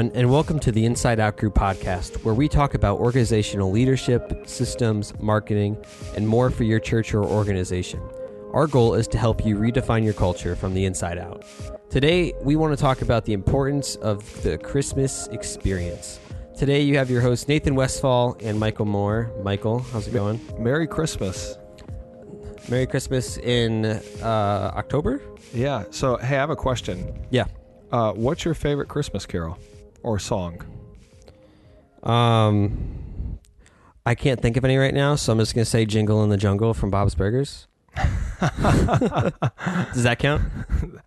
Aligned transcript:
everyone, 0.00 0.18
and 0.18 0.30
welcome 0.30 0.58
to 0.58 0.72
the 0.72 0.86
Inside 0.86 1.20
Out 1.20 1.36
Group 1.36 1.54
podcast, 1.54 2.24
where 2.24 2.32
we 2.32 2.48
talk 2.48 2.72
about 2.72 2.98
organizational 3.00 3.70
leadership, 3.70 4.44
systems, 4.46 5.12
marketing, 5.20 5.76
and 6.16 6.26
more 6.26 6.48
for 6.48 6.64
your 6.64 6.80
church 6.80 7.12
or 7.12 7.22
organization. 7.22 8.00
Our 8.54 8.66
goal 8.66 8.94
is 8.94 9.06
to 9.08 9.18
help 9.18 9.44
you 9.44 9.56
redefine 9.56 10.02
your 10.02 10.14
culture 10.14 10.56
from 10.56 10.72
the 10.72 10.86
inside 10.86 11.18
out. 11.18 11.44
Today, 11.90 12.32
we 12.40 12.56
want 12.56 12.72
to 12.74 12.80
talk 12.80 13.02
about 13.02 13.26
the 13.26 13.34
importance 13.34 13.96
of 13.96 14.42
the 14.42 14.56
Christmas 14.56 15.26
experience. 15.32 16.18
Today, 16.56 16.80
you 16.80 16.96
have 16.96 17.10
your 17.10 17.20
hosts 17.20 17.46
Nathan 17.46 17.74
Westfall 17.74 18.38
and 18.40 18.58
Michael 18.58 18.86
Moore. 18.86 19.30
Michael, 19.42 19.80
how's 19.80 20.08
it 20.08 20.14
going? 20.14 20.40
Merry 20.58 20.86
Christmas. 20.86 21.58
Merry 22.70 22.86
Christmas 22.86 23.36
in 23.36 23.84
uh, 23.84 24.72
October? 24.76 25.20
Yeah. 25.52 25.84
So, 25.90 26.16
hey, 26.16 26.36
I 26.36 26.40
have 26.40 26.48
a 26.48 26.56
question. 26.56 27.26
Yeah. 27.28 27.44
Uh, 27.92 28.12
what's 28.12 28.46
your 28.46 28.54
favorite 28.54 28.88
Christmas 28.88 29.26
carol 29.26 29.58
or 30.02 30.18
song? 30.18 30.64
Um, 32.02 33.38
I 34.06 34.14
can't 34.14 34.40
think 34.40 34.56
of 34.56 34.64
any 34.64 34.76
right 34.76 34.94
now, 34.94 35.14
so 35.16 35.32
I'm 35.32 35.38
just 35.38 35.54
gonna 35.54 35.64
say 35.64 35.84
"Jingle 35.84 36.22
in 36.24 36.30
the 36.30 36.36
Jungle" 36.36 36.72
from 36.74 36.90
Bob's 36.90 37.14
Burgers. 37.14 37.66
Does 38.40 40.04
that 40.04 40.16
count? 40.18 40.42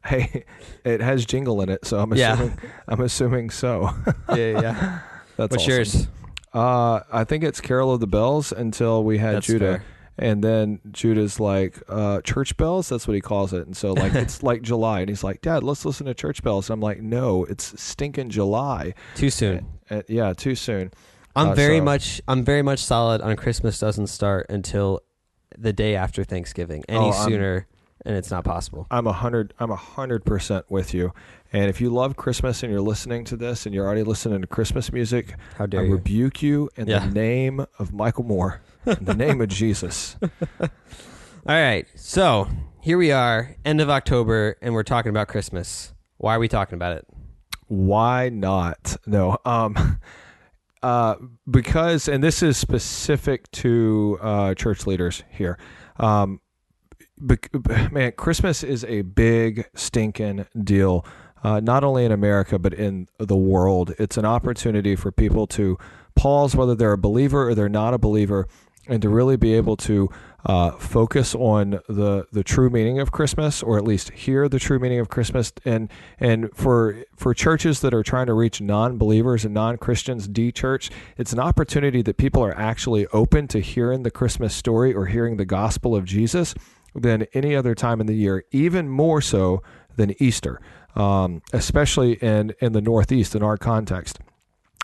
Hey, 0.05 0.43
it 0.83 1.01
has 1.01 1.25
jingle 1.25 1.61
in 1.61 1.69
it, 1.69 1.85
so 1.85 1.97
I'm 1.99 2.11
assuming 2.11 2.49
Yeah. 2.61 2.69
I'm 2.87 3.01
assuming 3.01 3.49
so. 3.49 3.89
Yeah, 4.29 4.35
yeah. 4.61 4.99
That's 5.37 5.51
What's 5.51 5.55
awesome. 5.63 5.71
yours? 5.71 6.07
Uh, 6.53 6.99
I 7.11 7.23
think 7.23 7.43
it's 7.43 7.59
Carol 7.59 7.91
of 7.93 7.99
the 8.01 8.07
Bells 8.07 8.51
until 8.51 9.03
we 9.03 9.17
had 9.17 9.37
That's 9.37 9.47
Judah. 9.47 9.65
fair. 9.79 9.83
And 10.17 10.43
then 10.43 10.79
Judah's 10.91 11.39
like, 11.39 11.81
uh, 11.89 12.21
church 12.21 12.55
bells? 12.55 12.89
That's 12.89 13.07
what 13.07 13.15
he 13.15 13.21
calls 13.21 13.51
it. 13.51 13.65
And 13.65 13.75
so, 13.75 13.93
like, 13.93 14.13
it's 14.13 14.43
like 14.49 14.61
July. 14.61 14.99
And 14.99 15.09
he's 15.09 15.23
like, 15.23 15.41
Dad, 15.41 15.63
let's 15.63 15.85
listen 15.85 16.05
to 16.05 16.13
church 16.13 16.43
bells. 16.43 16.69
And 16.69 16.75
I'm 16.75 16.81
like, 16.81 17.01
no, 17.01 17.45
it's 17.45 17.81
stinking 17.81 18.29
July. 18.29 18.93
Too 19.15 19.31
soon. 19.31 19.65
Uh, 19.89 20.03
yeah, 20.07 20.33
too 20.33 20.53
soon. 20.55 20.91
I'm 21.35 21.49
Uh, 21.49 21.55
very 21.55 21.79
so- 21.79 21.83
much. 21.85 22.21
I'm 22.27 22.43
very 22.43 22.61
much 22.61 22.79
solid 22.83 23.21
on 23.21 23.35
Christmas. 23.35 23.79
Doesn't 23.79 24.07
start 24.07 24.45
until 24.49 25.01
the 25.57 25.73
day 25.73 25.95
after 25.95 26.23
Thanksgiving. 26.23 26.83
Any 26.87 26.99
Oh, 27.07 27.11
sooner, 27.27 27.65
and 28.05 28.15
it's 28.15 28.29
not 28.29 28.43
possible. 28.43 28.85
I'm 28.91 29.07
a 29.07 29.13
hundred. 29.13 29.53
I'm 29.59 29.71
a 29.71 29.75
hundred 29.75 30.25
percent 30.25 30.65
with 30.69 30.93
you. 30.93 31.11
And 31.53 31.69
if 31.69 31.79
you 31.79 31.91
love 31.91 32.15
Christmas 32.15 32.63
and 32.63 32.71
you're 32.71 32.81
listening 32.81 33.25
to 33.25 33.37
this 33.37 33.65
and 33.67 33.75
you're 33.75 33.85
already 33.85 34.01
listening 34.03 34.41
to 34.41 34.47
Christmas 34.47 34.91
music, 34.91 35.35
How 35.57 35.65
I 35.71 35.81
you? 35.83 35.91
rebuke 35.93 36.41
you 36.41 36.69
in 36.75 36.87
Yeah. 36.87 37.05
the 37.05 37.13
name 37.13 37.65
of 37.77 37.93
Michael 37.93 38.23
Moore, 38.23 38.61
in 38.87 39.05
the 39.05 39.13
name 39.13 39.39
of 39.39 39.47
Jesus. 39.61 40.17
All 40.59 40.67
right, 41.45 41.85
so 41.95 42.47
here 42.81 42.97
we 42.97 43.11
are, 43.11 43.55
end 43.63 43.81
of 43.81 43.89
October, 43.89 44.55
and 44.63 44.73
we're 44.73 44.81
talking 44.83 45.11
about 45.11 45.27
Christmas. 45.27 45.93
Why 46.17 46.35
are 46.35 46.39
we 46.39 46.47
talking 46.47 46.75
about 46.75 46.97
it? 46.97 47.05
Why 47.67 48.29
not? 48.29 48.97
No. 49.05 49.37
Um. 49.45 49.99
Uh, 50.81 51.15
because, 51.49 52.09
and 52.09 52.21
this 52.21 52.43
is 52.43 52.57
specific 52.57 53.49
to 53.51 54.17
uh, 54.21 54.53
church 54.53 54.85
leaders 54.85 55.23
here. 55.29 55.57
Um, 55.95 56.41
man, 57.89 58.11
Christmas 58.17 58.63
is 58.63 58.83
a 58.83 59.03
big 59.03 59.69
stinking 59.75 60.45
deal, 60.61 61.05
uh, 61.43 61.59
not 61.59 61.83
only 61.83 62.05
in 62.05 62.11
America 62.11 62.57
but 62.57 62.73
in 62.73 63.07
the 63.17 63.37
world. 63.37 63.93
It's 63.99 64.17
an 64.17 64.25
opportunity 64.25 64.95
for 64.95 65.11
people 65.11 65.47
to 65.47 65.77
pause, 66.15 66.55
whether 66.55 66.75
they're 66.75 66.93
a 66.93 66.97
believer 66.97 67.49
or 67.49 67.55
they're 67.55 67.69
not 67.69 67.93
a 67.93 67.97
believer, 67.97 68.47
and 68.87 69.01
to 69.01 69.09
really 69.09 69.37
be 69.37 69.53
able 69.53 69.77
to 69.77 70.09
uh, 70.45 70.71
focus 70.71 71.33
on 71.35 71.79
the 71.87 72.25
the 72.33 72.43
true 72.43 72.69
meaning 72.69 72.99
of 72.99 73.11
Christmas, 73.11 73.63
or 73.63 73.77
at 73.77 73.85
least 73.85 74.11
hear 74.11 74.49
the 74.49 74.59
true 74.59 74.77
meaning 74.77 74.99
of 74.99 75.07
Christmas. 75.07 75.53
And 75.63 75.89
and 76.19 76.49
for 76.53 77.03
for 77.15 77.33
churches 77.33 77.79
that 77.79 77.93
are 77.93 78.03
trying 78.03 78.25
to 78.27 78.33
reach 78.33 78.59
non-believers 78.59 79.45
and 79.45 79.53
non-Christians, 79.53 80.27
de-church, 80.27 80.89
it's 81.17 81.31
an 81.31 81.39
opportunity 81.39 82.01
that 82.01 82.17
people 82.17 82.43
are 82.43 82.57
actually 82.57 83.07
open 83.07 83.47
to 83.49 83.59
hearing 83.59 84.03
the 84.03 84.11
Christmas 84.11 84.53
story 84.53 84.93
or 84.93 85.05
hearing 85.05 85.37
the 85.37 85.45
gospel 85.45 85.95
of 85.95 86.03
Jesus 86.03 86.53
than 86.93 87.25
any 87.33 87.55
other 87.55 87.73
time 87.73 88.01
in 88.01 88.07
the 88.07 88.15
year, 88.15 88.43
even 88.51 88.89
more 88.89 89.21
so 89.21 89.63
than 89.95 90.13
Easter, 90.21 90.59
um, 90.95 91.41
especially 91.51 92.13
in 92.13 92.53
in 92.59 92.73
the 92.73 92.81
Northeast 92.81 93.35
in 93.35 93.43
our 93.43 93.57
context. 93.57 94.19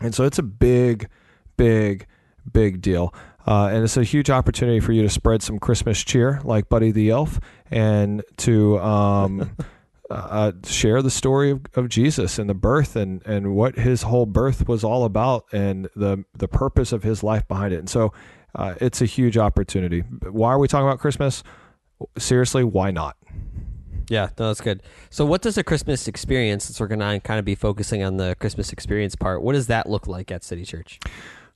And 0.01 0.15
so 0.15 0.23
it's 0.23 0.39
a 0.39 0.43
big, 0.43 1.09
big, 1.57 2.05
big 2.51 2.81
deal. 2.81 3.13
Uh, 3.45 3.69
and 3.71 3.83
it's 3.83 3.97
a 3.97 4.03
huge 4.03 4.29
opportunity 4.29 4.79
for 4.79 4.91
you 4.91 5.01
to 5.01 5.09
spread 5.09 5.41
some 5.41 5.59
Christmas 5.59 6.03
cheer, 6.03 6.39
like 6.43 6.69
Buddy 6.69 6.91
the 6.91 7.09
Elf, 7.09 7.39
and 7.71 8.23
to 8.37 8.79
um, 8.79 9.55
uh, 10.09 10.51
share 10.65 11.01
the 11.01 11.09
story 11.09 11.51
of, 11.51 11.61
of 11.75 11.89
Jesus 11.89 12.37
and 12.37 12.49
the 12.49 12.53
birth 12.53 12.95
and, 12.95 13.25
and 13.25 13.55
what 13.55 13.75
his 13.77 14.03
whole 14.03 14.25
birth 14.25 14.67
was 14.67 14.83
all 14.83 15.03
about 15.03 15.45
and 15.51 15.89
the, 15.95 16.23
the 16.35 16.47
purpose 16.47 16.91
of 16.91 17.03
his 17.03 17.23
life 17.23 17.47
behind 17.47 17.73
it. 17.73 17.79
And 17.79 17.89
so 17.89 18.13
uh, 18.55 18.75
it's 18.79 19.01
a 19.01 19.05
huge 19.05 19.37
opportunity. 19.37 20.01
Why 20.01 20.51
are 20.51 20.59
we 20.59 20.67
talking 20.67 20.87
about 20.87 20.99
Christmas? 20.99 21.43
Seriously, 22.17 22.63
why 22.63 22.91
not? 22.91 23.17
Yeah, 24.09 24.29
no, 24.39 24.47
that's 24.47 24.61
good. 24.61 24.81
So, 25.09 25.25
what 25.25 25.41
does 25.41 25.57
a 25.57 25.63
Christmas 25.63 26.07
experience, 26.07 26.65
since 26.65 26.79
we're 26.79 26.87
going 26.87 26.99
to 26.99 27.19
kind 27.19 27.39
of 27.39 27.45
be 27.45 27.55
focusing 27.55 28.03
on 28.03 28.17
the 28.17 28.35
Christmas 28.39 28.73
experience 28.73 29.15
part, 29.15 29.41
what 29.43 29.53
does 29.53 29.67
that 29.67 29.87
look 29.87 30.07
like 30.07 30.31
at 30.31 30.43
City 30.43 30.65
Church? 30.65 30.99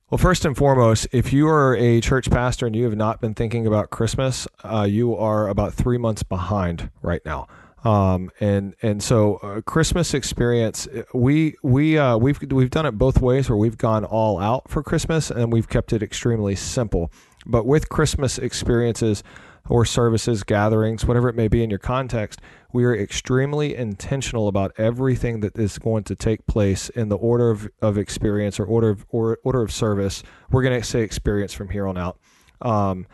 Well, 0.09 0.19
first 0.19 0.45
and 0.45 0.55
foremost, 0.55 1.07
if 1.11 1.33
you 1.33 1.47
are 1.47 1.75
a 1.75 1.99
church 1.99 2.29
pastor 2.29 2.67
and 2.67 2.75
you 2.75 2.83
have 2.83 2.95
not 2.95 3.19
been 3.19 3.33
thinking 3.33 3.65
about 3.65 3.89
Christmas, 3.89 4.47
uh, 4.63 4.85
you 4.87 5.15
are 5.15 5.47
about 5.47 5.73
three 5.73 5.97
months 5.97 6.21
behind 6.21 6.91
right 7.01 7.21
now. 7.25 7.47
Um, 7.83 8.29
and 8.39 8.75
and 8.81 9.01
so 9.01 9.37
uh, 9.37 9.61
Christmas 9.61 10.13
experience, 10.13 10.87
we 11.13 11.55
we 11.63 11.97
uh, 11.97 12.17
we've 12.17 12.39
we've 12.51 12.69
done 12.69 12.85
it 12.85 12.91
both 12.91 13.19
ways, 13.19 13.49
where 13.49 13.57
we've 13.57 13.77
gone 13.77 14.05
all 14.05 14.39
out 14.39 14.69
for 14.69 14.83
Christmas 14.83 15.31
and 15.31 15.51
we've 15.51 15.67
kept 15.67 15.91
it 15.91 16.03
extremely 16.03 16.55
simple. 16.55 17.11
But 17.45 17.65
with 17.65 17.89
Christmas 17.89 18.37
experiences 18.37 19.23
or 19.69 19.85
services, 19.85 20.43
gatherings, 20.43 21.05
whatever 21.05 21.29
it 21.29 21.35
may 21.35 21.47
be 21.47 21.63
in 21.63 21.69
your 21.69 21.79
context, 21.79 22.41
we 22.73 22.83
are 22.83 22.95
extremely 22.95 23.75
intentional 23.75 24.47
about 24.47 24.73
everything 24.77 25.39
that 25.39 25.57
is 25.57 25.77
going 25.77 26.03
to 26.03 26.15
take 26.15 26.45
place 26.47 26.89
in 26.89 27.09
the 27.09 27.17
order 27.17 27.49
of, 27.49 27.69
of 27.81 27.97
experience 27.97 28.59
or 28.59 28.65
order 28.65 28.89
of 28.89 29.05
or, 29.09 29.39
order 29.43 29.61
of 29.61 29.71
service. 29.71 30.23
We're 30.51 30.63
going 30.63 30.79
to 30.79 30.85
say 30.85 31.01
experience 31.01 31.53
from 31.53 31.69
here 31.69 31.87
on 31.87 31.97
out. 31.97 32.19
Um, 32.61 33.07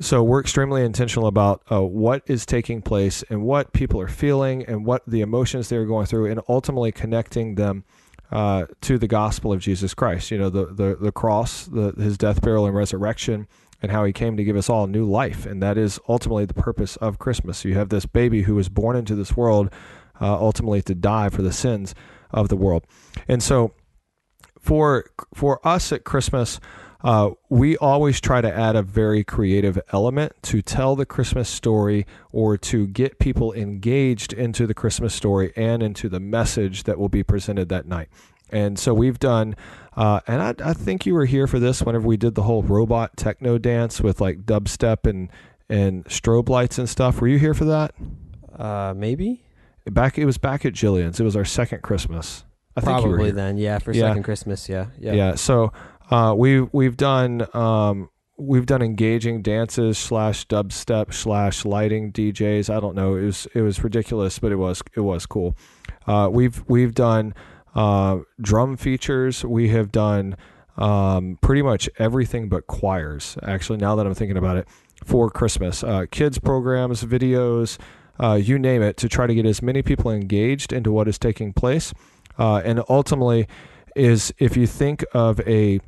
so 0.00 0.22
we're 0.22 0.40
extremely 0.40 0.82
intentional 0.82 1.26
about 1.26 1.62
uh, 1.70 1.82
what 1.82 2.22
is 2.26 2.46
taking 2.46 2.80
place 2.80 3.22
and 3.28 3.42
what 3.42 3.74
people 3.74 4.00
are 4.00 4.08
feeling 4.08 4.64
and 4.64 4.86
what 4.86 5.02
the 5.06 5.20
emotions 5.20 5.68
they're 5.68 5.84
going 5.84 6.06
through, 6.06 6.30
and 6.30 6.40
ultimately 6.48 6.90
connecting 6.90 7.56
them 7.56 7.84
uh, 8.32 8.64
to 8.80 8.96
the 8.96 9.06
gospel 9.06 9.52
of 9.52 9.60
Jesus 9.60 9.92
Christ. 9.92 10.30
You 10.30 10.38
know, 10.38 10.48
the 10.48 10.66
the, 10.66 10.96
the 10.98 11.12
cross, 11.12 11.66
the, 11.66 11.92
his 11.98 12.16
death, 12.16 12.40
burial, 12.40 12.64
and 12.64 12.74
resurrection, 12.74 13.46
and 13.82 13.90
how 13.90 14.04
he 14.04 14.12
came 14.12 14.36
to 14.36 14.44
give 14.44 14.56
us 14.56 14.68
all 14.68 14.86
new 14.86 15.04
life, 15.04 15.46
and 15.46 15.62
that 15.62 15.78
is 15.78 15.98
ultimately 16.08 16.44
the 16.44 16.54
purpose 16.54 16.96
of 16.96 17.18
Christmas. 17.18 17.64
You 17.64 17.74
have 17.74 17.88
this 17.88 18.06
baby 18.06 18.42
who 18.42 18.54
was 18.54 18.68
born 18.68 18.96
into 18.96 19.14
this 19.14 19.36
world, 19.36 19.70
uh, 20.20 20.34
ultimately 20.34 20.82
to 20.82 20.94
die 20.94 21.28
for 21.28 21.42
the 21.42 21.52
sins 21.52 21.94
of 22.30 22.48
the 22.48 22.56
world, 22.56 22.84
and 23.28 23.42
so 23.42 23.72
for 24.58 25.06
for 25.34 25.66
us 25.66 25.92
at 25.92 26.04
Christmas, 26.04 26.60
uh, 27.02 27.30
we 27.48 27.76
always 27.78 28.20
try 28.20 28.40
to 28.40 28.52
add 28.52 28.76
a 28.76 28.82
very 28.82 29.24
creative 29.24 29.80
element 29.92 30.32
to 30.42 30.60
tell 30.60 30.94
the 30.94 31.06
Christmas 31.06 31.48
story 31.48 32.06
or 32.30 32.58
to 32.58 32.86
get 32.86 33.18
people 33.18 33.52
engaged 33.54 34.32
into 34.32 34.66
the 34.66 34.74
Christmas 34.74 35.14
story 35.14 35.52
and 35.56 35.82
into 35.82 36.08
the 36.08 36.20
message 36.20 36.84
that 36.84 36.98
will 36.98 37.08
be 37.08 37.22
presented 37.22 37.68
that 37.70 37.86
night. 37.86 38.08
And 38.52 38.78
so 38.78 38.92
we've 38.94 39.18
done, 39.18 39.54
uh, 39.96 40.20
and 40.26 40.42
I, 40.42 40.70
I 40.70 40.72
think 40.74 41.06
you 41.06 41.14
were 41.14 41.26
here 41.26 41.46
for 41.46 41.58
this 41.58 41.82
whenever 41.82 42.06
we 42.06 42.16
did 42.16 42.34
the 42.34 42.42
whole 42.42 42.62
robot 42.62 43.16
techno 43.16 43.58
dance 43.58 44.00
with 44.00 44.20
like 44.20 44.40
dubstep 44.46 45.08
and 45.08 45.28
and 45.68 46.04
strobe 46.06 46.48
lights 46.48 46.78
and 46.78 46.88
stuff. 46.88 47.20
Were 47.20 47.28
you 47.28 47.38
here 47.38 47.54
for 47.54 47.64
that? 47.66 47.94
Uh, 48.58 48.92
maybe? 48.96 49.44
Back, 49.86 50.18
it 50.18 50.24
was 50.26 50.36
back 50.36 50.64
at 50.64 50.72
Jillian's. 50.72 51.20
It 51.20 51.24
was 51.24 51.36
our 51.36 51.44
second 51.44 51.82
Christmas. 51.82 52.44
I 52.76 52.80
think 52.80 52.98
you 53.02 53.08
were 53.08 53.16
Probably 53.16 53.30
then, 53.32 53.56
yeah, 53.56 53.78
for 53.78 53.92
Yeah. 53.92 54.08
second 54.08 54.22
Christmas, 54.24 54.68
yeah. 54.68 54.86
Yeah. 54.98 55.12
Yeah. 55.12 55.34
so 55.36 55.72
uh, 56.10 56.34
we 56.36 56.60
we've 56.62 56.96
done 56.96 57.46
um, 57.54 58.10
we've 58.36 58.66
done 58.66 58.82
engaging 58.82 59.42
dances 59.42 59.98
slash 59.98 60.46
dubstep 60.46 61.12
slash 61.12 61.64
lighting 61.64 62.12
DJs. 62.12 62.68
I 62.74 62.80
don't 62.80 62.94
know. 62.96 63.14
It 63.16 63.24
was 63.24 63.46
it 63.54 63.62
was 63.62 63.82
ridiculous, 63.84 64.38
but 64.38 64.50
it 64.52 64.56
was 64.56 64.82
it 64.96 65.00
was 65.00 65.26
cool. 65.26 65.56
Uh, 66.06 66.28
we've 66.32 66.62
we've 66.68 66.94
done 66.94 67.34
uh, 67.74 68.18
drum 68.40 68.76
features. 68.76 69.44
We 69.44 69.68
have 69.68 69.92
done 69.92 70.36
um, 70.76 71.38
pretty 71.40 71.62
much 71.62 71.88
everything 71.98 72.48
but 72.48 72.66
choirs. 72.66 73.36
Actually, 73.42 73.78
now 73.78 73.94
that 73.96 74.06
I'm 74.06 74.14
thinking 74.14 74.36
about 74.36 74.56
it, 74.56 74.68
for 75.04 75.30
Christmas, 75.30 75.82
uh, 75.82 76.06
kids 76.10 76.38
programs, 76.38 77.04
videos, 77.04 77.78
uh, 78.18 78.34
you 78.34 78.58
name 78.58 78.82
it, 78.82 78.96
to 78.98 79.08
try 79.08 79.26
to 79.26 79.34
get 79.34 79.46
as 79.46 79.62
many 79.62 79.82
people 79.82 80.10
engaged 80.10 80.72
into 80.72 80.92
what 80.92 81.08
is 81.08 81.18
taking 81.18 81.52
place, 81.52 81.92
uh, 82.38 82.60
and 82.64 82.82
ultimately 82.88 83.46
is 83.96 84.32
if 84.38 84.56
you 84.56 84.66
think 84.66 85.04
of 85.12 85.40
a 85.40 85.80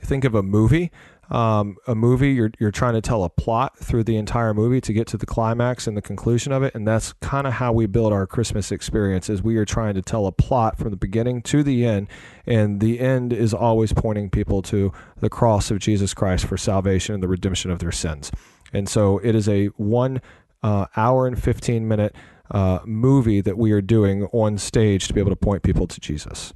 think 0.00 0.24
of 0.24 0.34
a 0.34 0.42
movie 0.42 0.90
um, 1.30 1.76
a 1.86 1.94
movie, 1.94 2.32
you're 2.32 2.50
you're 2.58 2.70
trying 2.70 2.94
to 2.94 3.00
tell 3.00 3.24
a 3.24 3.28
plot 3.28 3.78
through 3.78 4.04
the 4.04 4.16
entire 4.16 4.54
movie 4.54 4.80
to 4.80 4.92
get 4.92 5.06
to 5.08 5.16
the 5.16 5.26
climax 5.26 5.86
and 5.86 5.96
the 5.96 6.02
conclusion 6.02 6.52
of 6.52 6.62
it, 6.62 6.74
and 6.74 6.86
that's 6.86 7.12
kind 7.14 7.46
of 7.46 7.54
how 7.54 7.72
we 7.72 7.86
build 7.86 8.12
our 8.12 8.26
Christmas 8.26 8.70
experience. 8.70 9.28
Is 9.30 9.42
we 9.42 9.56
are 9.56 9.64
trying 9.64 9.94
to 9.94 10.02
tell 10.02 10.26
a 10.26 10.32
plot 10.32 10.78
from 10.78 10.90
the 10.90 10.96
beginning 10.96 11.42
to 11.42 11.62
the 11.62 11.84
end, 11.84 12.08
and 12.46 12.80
the 12.80 13.00
end 13.00 13.32
is 13.32 13.54
always 13.54 13.92
pointing 13.92 14.30
people 14.30 14.62
to 14.62 14.92
the 15.20 15.30
cross 15.30 15.70
of 15.70 15.78
Jesus 15.78 16.14
Christ 16.14 16.46
for 16.46 16.56
salvation 16.56 17.14
and 17.14 17.22
the 17.22 17.28
redemption 17.28 17.70
of 17.70 17.78
their 17.78 17.92
sins. 17.92 18.30
And 18.72 18.88
so 18.88 19.18
it 19.18 19.34
is 19.34 19.48
a 19.48 19.66
one 19.76 20.20
uh, 20.62 20.86
hour 20.96 21.26
and 21.26 21.42
fifteen 21.42 21.88
minute 21.88 22.14
uh, 22.50 22.80
movie 22.84 23.40
that 23.40 23.56
we 23.56 23.72
are 23.72 23.82
doing 23.82 24.24
on 24.32 24.58
stage 24.58 25.08
to 25.08 25.14
be 25.14 25.20
able 25.20 25.30
to 25.30 25.36
point 25.36 25.62
people 25.62 25.86
to 25.86 26.00
Jesus. 26.00 26.52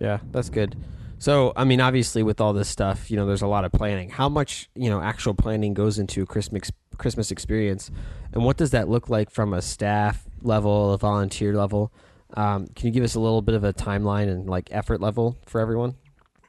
Yeah, 0.00 0.18
that's 0.30 0.50
good. 0.50 0.76
So, 1.18 1.52
I 1.56 1.64
mean, 1.64 1.80
obviously, 1.80 2.22
with 2.22 2.40
all 2.40 2.52
this 2.52 2.68
stuff, 2.68 3.10
you 3.10 3.16
know, 3.16 3.26
there's 3.26 3.42
a 3.42 3.48
lot 3.48 3.64
of 3.64 3.72
planning. 3.72 4.08
How 4.08 4.28
much, 4.28 4.68
you 4.74 4.88
know, 4.88 5.00
actual 5.00 5.34
planning 5.34 5.74
goes 5.74 5.98
into 5.98 6.24
Christmas 6.24 6.70
Christmas 6.96 7.30
experience, 7.30 7.90
and 8.32 8.44
what 8.44 8.56
does 8.56 8.70
that 8.70 8.88
look 8.88 9.08
like 9.08 9.30
from 9.30 9.52
a 9.52 9.62
staff 9.62 10.24
level, 10.42 10.92
a 10.92 10.98
volunteer 10.98 11.54
level? 11.54 11.92
Um, 12.34 12.66
can 12.68 12.86
you 12.86 12.92
give 12.92 13.04
us 13.04 13.14
a 13.14 13.20
little 13.20 13.42
bit 13.42 13.54
of 13.54 13.64
a 13.64 13.72
timeline 13.72 14.28
and 14.28 14.48
like 14.48 14.68
effort 14.70 15.00
level 15.00 15.36
for 15.46 15.60
everyone? 15.60 15.94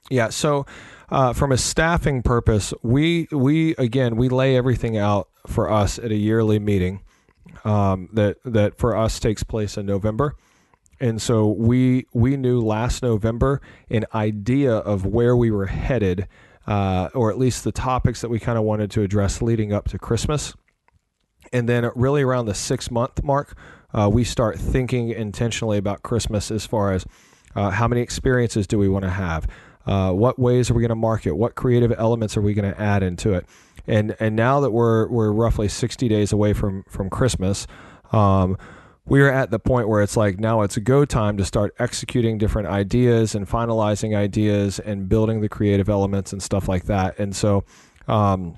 Yeah. 0.10 0.30
So, 0.30 0.66
uh, 1.10 1.34
from 1.34 1.52
a 1.52 1.58
staffing 1.58 2.22
purpose, 2.22 2.74
we 2.84 3.28
we 3.32 3.76
again 3.76 4.16
we 4.18 4.30
lay 4.30 4.56
everything 4.56 4.98
out 4.98 5.30
for 5.48 5.70
us 5.70 5.98
at 5.98 6.12
a 6.12 6.16
yearly 6.16 6.60
meeting 6.60 7.02
um, 7.64 8.10
that 8.14 8.38
that 8.46 8.78
for 8.78 8.96
us 8.96 9.20
takes 9.20 9.44
place 9.44 9.78
in 9.78 9.86
November. 9.86 10.36
And 11.00 11.22
so 11.22 11.48
we 11.48 12.06
we 12.14 12.36
knew 12.36 12.60
last 12.60 13.04
November 13.04 13.62
an 13.90 14.06
idea 14.14 14.74
of 14.74 15.06
where 15.06 15.36
we 15.36 15.50
were 15.50 15.68
headed, 15.68 16.28
uh, 16.68 17.10
or 17.14 17.32
at 17.32 17.38
least 17.38 17.64
the 17.64 17.72
topics 17.72 18.22
that 18.22 18.30
we 18.30 18.40
kind 18.40 18.58
of 18.58 18.64
wanted 18.64 18.92
to 18.92 19.02
address 19.02 19.42
leading 19.42 19.74
up 19.74 19.88
to 19.90 19.98
Christmas. 19.98 20.54
And 21.54 21.68
then 21.68 21.90
really 21.96 22.22
around 22.22 22.46
the 22.46 22.54
six 22.54 22.92
month 22.92 23.24
mark, 23.24 23.58
uh, 23.94 24.10
we 24.12 24.24
start 24.24 24.60
thinking 24.60 25.10
intentionally 25.10 25.78
about 25.78 26.04
Christmas 26.04 26.52
as 26.52 26.66
far 26.66 26.94
as 26.94 27.06
uh, 27.56 27.72
how 27.72 27.88
many 27.88 28.02
experiences 28.02 28.68
do 28.68 28.78
we 28.78 28.88
want 28.88 29.04
to 29.04 29.10
have, 29.10 29.48
uh, 29.88 30.12
what 30.12 30.38
ways 30.38 30.70
are 30.70 30.76
we 30.76 30.82
going 30.82 30.90
to 30.90 30.96
market, 30.96 31.36
what 31.36 31.56
creative 31.56 31.92
elements 31.98 32.38
are 32.38 32.42
we 32.42 32.54
going 32.54 32.72
to 32.72 32.80
add 32.80 33.02
into 33.02 33.34
it, 33.34 33.46
and 33.88 34.16
and 34.20 34.36
now 34.36 34.60
that 34.60 34.72
we're 34.72 35.08
we're 35.08 35.32
roughly 35.32 35.68
sixty 35.68 36.08
days 36.08 36.32
away 36.32 36.54
from 36.54 36.84
from 36.88 37.10
Christmas. 37.10 37.66
Um, 38.12 38.58
we 39.10 39.22
are 39.22 39.32
at 39.32 39.50
the 39.50 39.60
point 39.60 39.90
where 39.90 40.02
it's 40.02 40.16
like 40.16 40.40
now 40.40 40.62
it's 40.62 40.78
go 40.78 41.04
time 41.04 41.36
to 41.38 41.44
start 41.44 41.74
executing 41.80 42.38
different 42.38 42.68
ideas 42.68 43.34
and 43.34 43.50
finalizing 43.50 44.16
ideas 44.16 44.80
and 44.80 45.10
building 45.10 45.42
the 45.42 45.50
creative 45.50 45.90
elements 45.90 46.32
and 46.32 46.42
stuff 46.42 46.68
like 46.68 46.86
that. 46.86 47.18
And 47.18 47.36
so, 47.36 47.66
um, 48.08 48.58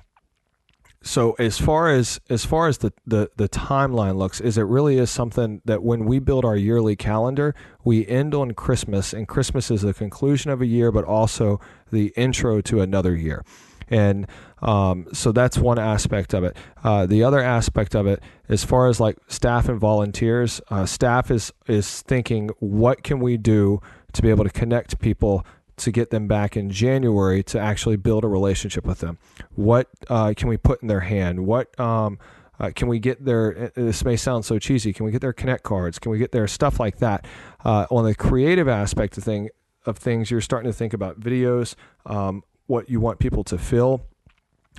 so 1.03 1.31
as 1.39 1.57
far 1.57 1.89
as 1.89 2.19
as 2.29 2.45
far 2.45 2.67
as 2.67 2.79
the, 2.79 2.93
the 3.07 3.31
the 3.37 3.49
timeline 3.49 4.17
looks, 4.17 4.39
is 4.39 4.57
it 4.57 4.63
really 4.63 4.99
is 4.99 5.09
something 5.09 5.61
that 5.65 5.81
when 5.81 6.05
we 6.05 6.19
build 6.19 6.45
our 6.45 6.57
yearly 6.57 6.95
calendar, 6.95 7.55
we 7.83 8.05
end 8.05 8.35
on 8.35 8.51
Christmas, 8.51 9.13
and 9.13 9.27
Christmas 9.27 9.71
is 9.71 9.81
the 9.81 9.93
conclusion 9.93 10.51
of 10.51 10.61
a 10.61 10.67
year, 10.67 10.91
but 10.91 11.05
also 11.05 11.59
the 11.91 12.13
intro 12.15 12.61
to 12.61 12.81
another 12.81 13.15
year. 13.15 13.43
And 13.87 14.27
um, 14.61 15.07
so 15.13 15.31
that's 15.31 15.57
one 15.57 15.79
aspect 15.79 16.33
of 16.33 16.43
it. 16.43 16.55
Uh, 16.83 17.05
the 17.05 17.23
other 17.23 17.39
aspect 17.39 17.95
of 17.95 18.05
it, 18.07 18.21
as 18.47 18.63
far 18.63 18.87
as 18.87 18.99
like 18.99 19.17
staff 19.27 19.67
and 19.67 19.79
volunteers, 19.79 20.61
uh, 20.69 20.85
staff 20.85 21.31
is 21.31 21.51
is 21.67 22.01
thinking, 22.01 22.49
what 22.59 23.03
can 23.03 23.19
we 23.19 23.37
do 23.37 23.81
to 24.13 24.21
be 24.21 24.29
able 24.29 24.43
to 24.43 24.49
connect 24.49 24.99
people 24.99 25.45
to 25.77 25.91
get 25.91 26.11
them 26.11 26.27
back 26.27 26.55
in 26.55 26.69
January 26.69 27.41
to 27.41 27.59
actually 27.59 27.95
build 27.95 28.23
a 28.23 28.27
relationship 28.27 28.85
with 28.85 28.99
them? 28.99 29.17
What 29.55 29.87
uh, 30.09 30.33
can 30.35 30.47
we 30.47 30.57
put 30.57 30.81
in 30.81 30.87
their 30.87 30.99
hand? 31.01 31.45
What 31.45 31.77
um, 31.79 32.19
uh, 32.59 32.71
can 32.75 32.87
we 32.87 32.99
get 32.99 33.25
their? 33.25 33.71
This 33.75 34.05
may 34.05 34.15
sound 34.15 34.45
so 34.45 34.59
cheesy. 34.59 34.93
Can 34.93 35.05
we 35.05 35.11
get 35.11 35.21
their 35.21 35.33
connect 35.33 35.63
cards? 35.63 35.97
Can 35.97 36.11
we 36.11 36.19
get 36.19 36.31
their 36.31 36.47
stuff 36.47 36.79
like 36.79 36.97
that? 36.97 37.25
Uh, 37.65 37.87
on 37.89 38.05
the 38.05 38.13
creative 38.13 38.67
aspect 38.67 39.17
of 39.17 39.23
thing 39.23 39.49
of 39.87 39.97
things, 39.97 40.29
you're 40.29 40.41
starting 40.41 40.71
to 40.71 40.77
think 40.77 40.93
about 40.93 41.19
videos. 41.19 41.73
Um, 42.05 42.43
what 42.67 42.89
you 42.89 42.99
want 43.01 43.19
people 43.19 43.43
to 43.43 43.57
feel, 43.57 44.05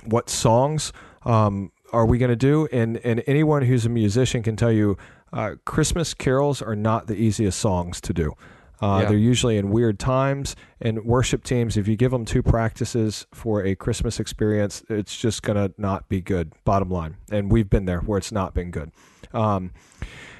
what 0.05 0.29
songs 0.29 0.93
um, 1.23 1.71
are 1.91 2.05
we 2.05 2.17
going 2.17 2.29
to 2.29 2.35
do, 2.35 2.67
and 2.71 2.97
and 2.97 3.23
anyone 3.27 3.63
who's 3.63 3.85
a 3.85 3.89
musician 3.89 4.43
can 4.43 4.55
tell 4.55 4.71
you, 4.71 4.97
uh, 5.31 5.55
Christmas 5.65 6.13
carols 6.13 6.61
are 6.61 6.75
not 6.75 7.07
the 7.07 7.15
easiest 7.15 7.59
songs 7.59 8.01
to 8.01 8.13
do. 8.13 8.33
Uh, 8.81 8.99
yeah. 9.01 9.09
They're 9.09 9.17
usually 9.17 9.57
in 9.57 9.69
weird 9.69 9.97
times, 9.97 10.55
and 10.81 11.05
worship 11.05 11.45
teams, 11.45 11.77
if 11.77 11.87
you 11.87 11.95
give 11.95 12.11
them 12.11 12.25
two 12.25 12.43
practices 12.43 13.25
for 13.33 13.63
a 13.63 13.75
Christmas 13.75 14.19
experience, 14.19 14.83
it's 14.89 15.15
just 15.17 15.41
going 15.41 15.55
to 15.55 15.73
not 15.77 16.09
be 16.09 16.19
good, 16.19 16.51
bottom 16.65 16.89
line. 16.89 17.15
And 17.31 17.49
we've 17.49 17.69
been 17.69 17.85
there 17.85 18.01
where 18.01 18.17
it's 18.17 18.31
not 18.31 18.53
been 18.53 18.71
good. 18.71 18.91
Um, 19.33 19.71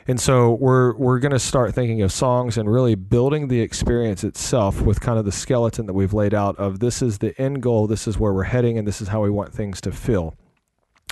and 0.07 0.19
so 0.19 0.54
we're 0.54 0.95
we're 0.95 1.19
going 1.19 1.31
to 1.31 1.40
start 1.40 1.74
thinking 1.74 2.01
of 2.01 2.12
songs 2.12 2.57
and 2.57 2.69
really 2.69 2.95
building 2.95 3.48
the 3.48 3.62
experience 3.62 4.24
itself 4.24 4.81
with 4.81 5.00
kind 5.00 5.18
of 5.18 5.25
the 5.25 5.31
skeleton 5.31 5.86
that 5.86 5.94
we've 5.94 6.13
laid 6.13 6.34
out 6.34 6.57
of 6.57 6.80
this 6.80 7.01
is 7.01 7.19
the 7.19 7.40
end 7.40 7.62
goal, 7.62 7.88
this 7.88 8.07
is 8.07 8.19
where 8.19 8.34
we're 8.34 8.44
heading, 8.44 8.78
and 8.78 8.88
this 8.88 9.01
is 9.01 9.07
how 9.07 9.22
we 9.22 9.30
want 9.30 9.54
things 9.54 9.80
to 9.81 9.92
feel. 9.92 10.36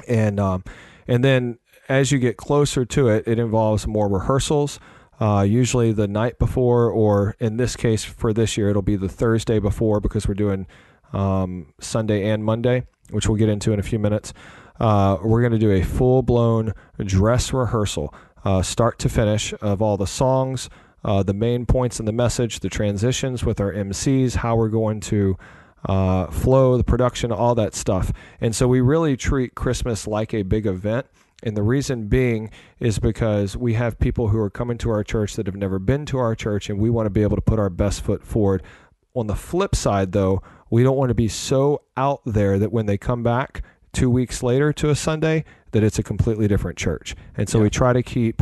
And 0.07 0.39
um, 0.39 0.63
and 1.07 1.24
then 1.24 1.57
as 1.88 2.12
you 2.12 2.19
get 2.19 2.38
closer 2.38 2.86
to 2.86 3.07
it, 3.10 3.28
it 3.28 3.39
involves 3.39 3.88
more 3.88 4.10
rehearsals. 4.10 4.80
Uh, 5.19 5.44
usually 5.44 5.92
the 5.92 6.07
night 6.07 6.39
before, 6.39 6.89
or 6.89 7.36
in 7.39 7.57
this 7.57 7.75
case 7.75 8.04
for 8.04 8.34
this 8.34 8.57
year, 8.57 8.69
it'll 8.69 8.81
be 8.81 8.95
the 8.95 9.10
Thursday 9.10 9.60
before 9.60 10.00
because 10.00 10.27
we're 10.27 10.34
doing 10.34 10.66
um, 11.13 11.74
Sunday 11.80 12.30
and 12.30 12.44
Monday, 12.44 12.88
which 13.12 13.27
we'll 13.27 13.38
get 13.38 13.50
into 13.50 13.72
in 13.72 13.80
a 13.80 13.84
few 13.84 14.00
minutes. 14.00 14.34
Uh, 14.81 15.19
we're 15.22 15.42
going 15.42 15.51
to 15.51 15.60
do 15.60 15.72
a 15.72 15.83
full 15.83 16.24
blown 16.24 16.74
dress 16.98 17.54
rehearsal 17.54 18.12
uh, 18.44 18.63
start 18.63 18.98
to 18.98 19.07
finish 19.07 19.54
of 19.62 19.80
all 19.80 19.95
the 19.95 20.07
songs, 20.07 20.72
uh, 21.06 21.22
the 21.22 21.36
main 21.36 21.68
points 21.68 22.00
in 22.00 22.07
the 22.07 22.12
message, 22.12 22.62
the 22.62 22.69
transitions 22.69 23.45
with 23.45 23.62
our 23.62 23.72
MCs, 23.72 24.38
how 24.38 24.56
we're 24.56 24.69
going 24.69 25.00
to 25.00 25.38
uh, 25.86 26.25
flow, 26.31 26.78
the 26.78 26.83
production, 26.83 27.31
all 27.31 27.54
that 27.54 27.75
stuff. 27.75 28.12
And 28.39 28.56
so 28.56 28.68
we 28.68 28.81
really 28.81 29.16
treat 29.16 29.54
Christmas 29.54 30.07
like 30.07 30.33
a 30.33 30.42
big 30.42 30.66
event. 30.66 31.06
And 31.44 31.56
the 31.56 31.62
reason 31.62 32.07
being 32.07 32.50
is 32.80 32.98
because 32.98 33.56
we 33.56 33.75
have 33.75 34.00
people 34.00 34.30
who 34.30 34.39
are 34.39 34.50
coming 34.50 34.80
to 34.80 34.89
our 34.89 35.04
church 35.04 35.36
that 35.36 35.45
have 35.45 35.56
never 35.56 35.77
been 35.77 36.07
to 36.07 36.18
our 36.18 36.34
church, 36.34 36.72
and 36.72 36.80
we 36.80 36.89
want 36.89 37.06
to 37.06 37.12
be 37.12 37.22
able 37.22 37.38
to 37.38 37.42
put 37.42 37.60
our 37.60 37.69
best 37.69 38.01
foot 38.01 38.24
forward. 38.24 38.63
On 39.16 39.27
the 39.27 39.36
flip 39.36 39.75
side, 39.75 40.12
though, 40.12 40.42
we 40.72 40.81
don't 40.81 40.98
want 40.98 41.10
to 41.10 41.16
be 41.16 41.27
so 41.27 41.84
out 41.95 42.22
there 42.25 42.57
that 42.57 42.72
when 42.72 42.88
they 42.88 42.98
come 42.98 43.22
back 43.22 43.63
two 43.94 44.10
weeks 44.10 44.44
later 44.44 44.74
to 44.74 44.90
a 44.90 44.96
Sunday, 44.96 45.44
that 45.72 45.84
it's 45.84 46.00
a 46.00 46.04
completely 46.04 46.48
different 46.48 46.77
church. 46.77 47.15
And 47.36 47.50
so 47.50 47.58
yeah. 47.58 47.63
we 47.63 47.70
try 47.70 47.94
to 47.94 48.04
keep 48.04 48.42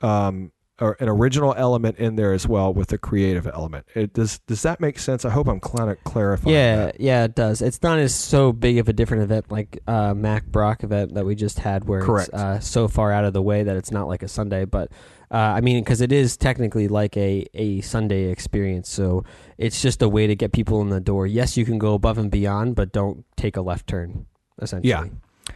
um, 0.00 0.52
an 0.80 1.08
original 1.08 1.54
element 1.56 1.98
in 1.98 2.16
there 2.16 2.32
as 2.32 2.48
well 2.48 2.72
with 2.72 2.88
the 2.88 2.98
creative 2.98 3.46
element. 3.46 3.86
It, 3.94 4.14
does 4.14 4.38
does 4.40 4.62
that 4.62 4.80
make 4.80 4.98
sense? 4.98 5.24
I 5.24 5.30
hope 5.30 5.46
I'm 5.46 5.60
of 5.62 6.04
clarifying. 6.04 6.54
Yeah, 6.54 6.76
that. 6.76 7.00
yeah, 7.00 7.24
it 7.24 7.34
does. 7.34 7.60
It's 7.60 7.82
not 7.82 7.98
as 7.98 8.14
so 8.14 8.52
big 8.52 8.78
of 8.78 8.88
a 8.88 8.92
different 8.92 9.24
event 9.24 9.50
like 9.50 9.78
uh, 9.86 10.14
Mac 10.14 10.46
Brock 10.46 10.82
event 10.82 11.14
that 11.14 11.26
we 11.26 11.34
just 11.34 11.58
had, 11.58 11.84
where 11.84 12.00
Correct. 12.00 12.30
it's 12.32 12.42
uh, 12.42 12.60
so 12.60 12.88
far 12.88 13.12
out 13.12 13.24
of 13.24 13.32
the 13.34 13.42
way 13.42 13.62
that 13.62 13.76
it's 13.76 13.90
not 13.90 14.08
like 14.08 14.22
a 14.22 14.28
Sunday. 14.28 14.64
But 14.64 14.90
uh, 15.30 15.36
I 15.36 15.60
mean, 15.60 15.82
because 15.84 16.00
it 16.00 16.12
is 16.12 16.36
technically 16.36 16.88
like 16.88 17.16
a 17.16 17.46
a 17.52 17.82
Sunday 17.82 18.30
experience, 18.30 18.88
so 18.88 19.24
it's 19.58 19.82
just 19.82 20.00
a 20.00 20.08
way 20.08 20.26
to 20.26 20.34
get 20.34 20.52
people 20.52 20.80
in 20.80 20.88
the 20.88 21.00
door. 21.00 21.26
Yes, 21.26 21.58
you 21.58 21.66
can 21.66 21.78
go 21.78 21.92
above 21.92 22.16
and 22.16 22.30
beyond, 22.30 22.74
but 22.74 22.90
don't 22.90 23.26
take 23.36 23.56
a 23.56 23.62
left 23.62 23.86
turn. 23.86 24.26
Essentially, 24.60 24.90
yeah. 24.90 25.04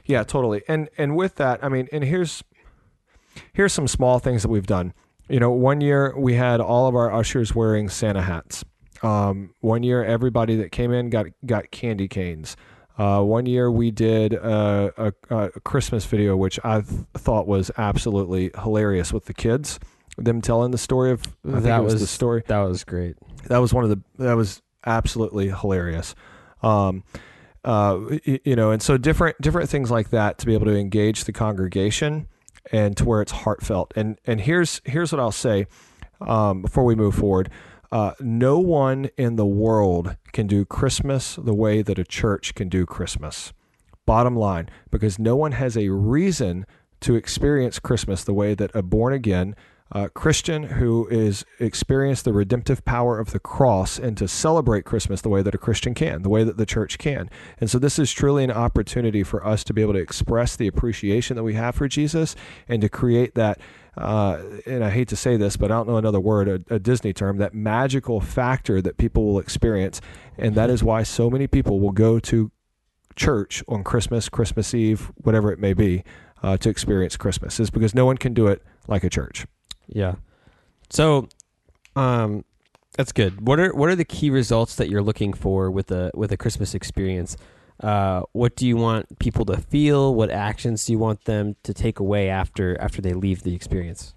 Yeah, 0.04 0.24
totally. 0.24 0.62
And 0.68 0.88
and 0.98 1.16
with 1.16 1.36
that, 1.36 1.62
I 1.62 1.68
mean, 1.68 1.88
and 1.92 2.04
here's 2.04 2.42
here's 3.52 3.72
some 3.72 3.88
small 3.88 4.18
things 4.18 4.42
that 4.42 4.48
we've 4.48 4.66
done. 4.66 4.92
You 5.28 5.40
know, 5.40 5.50
one 5.50 5.80
year 5.80 6.14
we 6.16 6.34
had 6.34 6.60
all 6.60 6.86
of 6.86 6.94
our 6.94 7.12
ushers 7.12 7.54
wearing 7.54 7.88
Santa 7.88 8.22
hats. 8.22 8.64
Um, 9.02 9.54
one 9.60 9.82
year, 9.82 10.04
everybody 10.04 10.56
that 10.56 10.72
came 10.72 10.92
in 10.92 11.10
got 11.10 11.26
got 11.46 11.70
candy 11.70 12.08
canes. 12.08 12.56
Uh, 12.96 13.20
one 13.22 13.44
year 13.46 13.70
we 13.70 13.90
did 13.90 14.34
a, 14.34 15.12
a, 15.28 15.36
a 15.36 15.60
Christmas 15.60 16.04
video, 16.06 16.36
which 16.36 16.60
I 16.62 16.80
th- 16.80 17.00
thought 17.14 17.48
was 17.48 17.70
absolutely 17.76 18.52
hilarious 18.54 19.12
with 19.12 19.24
the 19.24 19.34
kids. 19.34 19.80
Them 20.16 20.40
telling 20.40 20.70
the 20.70 20.78
story 20.78 21.10
of 21.10 21.22
I 21.44 21.58
that 21.60 21.82
was, 21.82 21.94
was, 21.94 22.02
the 22.02 22.06
story. 22.06 22.44
That 22.46 22.60
was 22.60 22.84
great. 22.84 23.16
That 23.46 23.58
was 23.58 23.74
one 23.74 23.82
of 23.82 23.90
the 23.90 24.00
that 24.22 24.34
was 24.34 24.62
absolutely 24.86 25.48
hilarious. 25.48 26.14
Um, 26.62 27.02
uh, 27.64 27.98
you 28.24 28.56
know, 28.56 28.70
and 28.70 28.82
so 28.82 28.96
different 28.96 29.40
different 29.40 29.68
things 29.70 29.90
like 29.90 30.10
that 30.10 30.38
to 30.38 30.46
be 30.46 30.54
able 30.54 30.66
to 30.66 30.76
engage 30.76 31.24
the 31.24 31.32
congregation 31.32 32.28
and 32.72 32.96
to 32.96 33.04
where 33.04 33.22
it's 33.22 33.32
heartfelt. 33.32 33.92
And 33.96 34.18
and 34.26 34.40
here's 34.40 34.80
here's 34.84 35.12
what 35.12 35.20
I'll 35.20 35.32
say 35.32 35.66
um, 36.20 36.62
before 36.62 36.84
we 36.84 36.94
move 36.94 37.14
forward. 37.14 37.50
Uh, 37.90 38.12
no 38.20 38.58
one 38.58 39.08
in 39.16 39.36
the 39.36 39.46
world 39.46 40.16
can 40.32 40.46
do 40.46 40.64
Christmas 40.64 41.36
the 41.36 41.54
way 41.54 41.80
that 41.80 41.98
a 41.98 42.04
church 42.04 42.54
can 42.54 42.68
do 42.68 42.84
Christmas. 42.84 43.52
Bottom 44.04 44.36
line, 44.36 44.68
because 44.90 45.18
no 45.18 45.36
one 45.36 45.52
has 45.52 45.76
a 45.76 45.88
reason 45.90 46.66
to 47.00 47.14
experience 47.14 47.78
Christmas 47.78 48.24
the 48.24 48.34
way 48.34 48.54
that 48.54 48.74
a 48.74 48.82
born 48.82 49.12
again, 49.12 49.54
uh, 49.94 50.08
Christian 50.08 50.64
who 50.64 51.06
is 51.06 51.44
experienced 51.60 52.24
the 52.24 52.32
redemptive 52.32 52.84
power 52.84 53.18
of 53.20 53.30
the 53.30 53.38
cross 53.38 53.96
and 53.96 54.16
to 54.18 54.26
celebrate 54.26 54.84
Christmas 54.84 55.20
the 55.20 55.28
way 55.28 55.40
that 55.40 55.54
a 55.54 55.58
Christian 55.58 55.94
can, 55.94 56.22
the 56.22 56.28
way 56.28 56.42
that 56.42 56.56
the 56.56 56.66
church 56.66 56.98
can. 56.98 57.30
And 57.60 57.70
so 57.70 57.78
this 57.78 57.98
is 57.98 58.12
truly 58.12 58.42
an 58.42 58.50
opportunity 58.50 59.22
for 59.22 59.46
us 59.46 59.62
to 59.64 59.72
be 59.72 59.82
able 59.82 59.92
to 59.92 60.00
express 60.00 60.56
the 60.56 60.66
appreciation 60.66 61.36
that 61.36 61.44
we 61.44 61.54
have 61.54 61.76
for 61.76 61.86
Jesus 61.86 62.34
and 62.68 62.82
to 62.82 62.88
create 62.88 63.34
that 63.36 63.60
uh, 63.96 64.42
and 64.66 64.82
I 64.82 64.90
hate 64.90 65.06
to 65.10 65.16
say 65.16 65.36
this, 65.36 65.56
but 65.56 65.70
I 65.70 65.76
don't 65.76 65.86
know 65.88 65.96
another 65.96 66.18
word, 66.18 66.48
a, 66.48 66.74
a, 66.74 66.78
Disney 66.80 67.12
term, 67.12 67.38
that 67.38 67.54
magical 67.54 68.20
factor 68.20 68.82
that 68.82 68.96
people 68.96 69.24
will 69.24 69.38
experience. 69.38 70.00
And 70.36 70.56
that 70.56 70.68
is 70.68 70.82
why 70.82 71.04
so 71.04 71.30
many 71.30 71.46
people 71.46 71.78
will 71.78 71.92
go 71.92 72.18
to 72.18 72.50
church 73.14 73.62
on 73.68 73.84
Christmas, 73.84 74.28
Christmas 74.28 74.74
Eve, 74.74 75.12
whatever 75.18 75.52
it 75.52 75.60
may 75.60 75.74
be, 75.74 76.02
uh, 76.42 76.56
to 76.56 76.70
experience 76.70 77.16
Christmas, 77.16 77.60
is 77.60 77.70
because 77.70 77.94
no 77.94 78.04
one 78.04 78.16
can 78.16 78.34
do 78.34 78.48
it 78.48 78.62
like 78.88 79.04
a 79.04 79.08
church. 79.08 79.46
Yeah. 79.88 80.16
So, 80.90 81.28
um, 81.96 82.44
that's 82.96 83.12
good. 83.12 83.46
What 83.46 83.58
are 83.58 83.74
what 83.74 83.88
are 83.88 83.96
the 83.96 84.04
key 84.04 84.30
results 84.30 84.76
that 84.76 84.88
you're 84.88 85.02
looking 85.02 85.32
for 85.32 85.70
with 85.70 85.90
a 85.90 86.10
with 86.14 86.30
a 86.32 86.36
Christmas 86.36 86.74
experience? 86.74 87.36
Uh, 87.80 88.22
what 88.32 88.54
do 88.54 88.66
you 88.66 88.76
want 88.76 89.18
people 89.18 89.44
to 89.46 89.56
feel? 89.56 90.14
What 90.14 90.30
actions 90.30 90.84
do 90.84 90.92
you 90.92 90.98
want 90.98 91.24
them 91.24 91.56
to 91.64 91.74
take 91.74 91.98
away 91.98 92.28
after 92.28 92.80
after 92.80 93.02
they 93.02 93.12
leave 93.12 93.42
the 93.42 93.54
experience? 93.54 94.14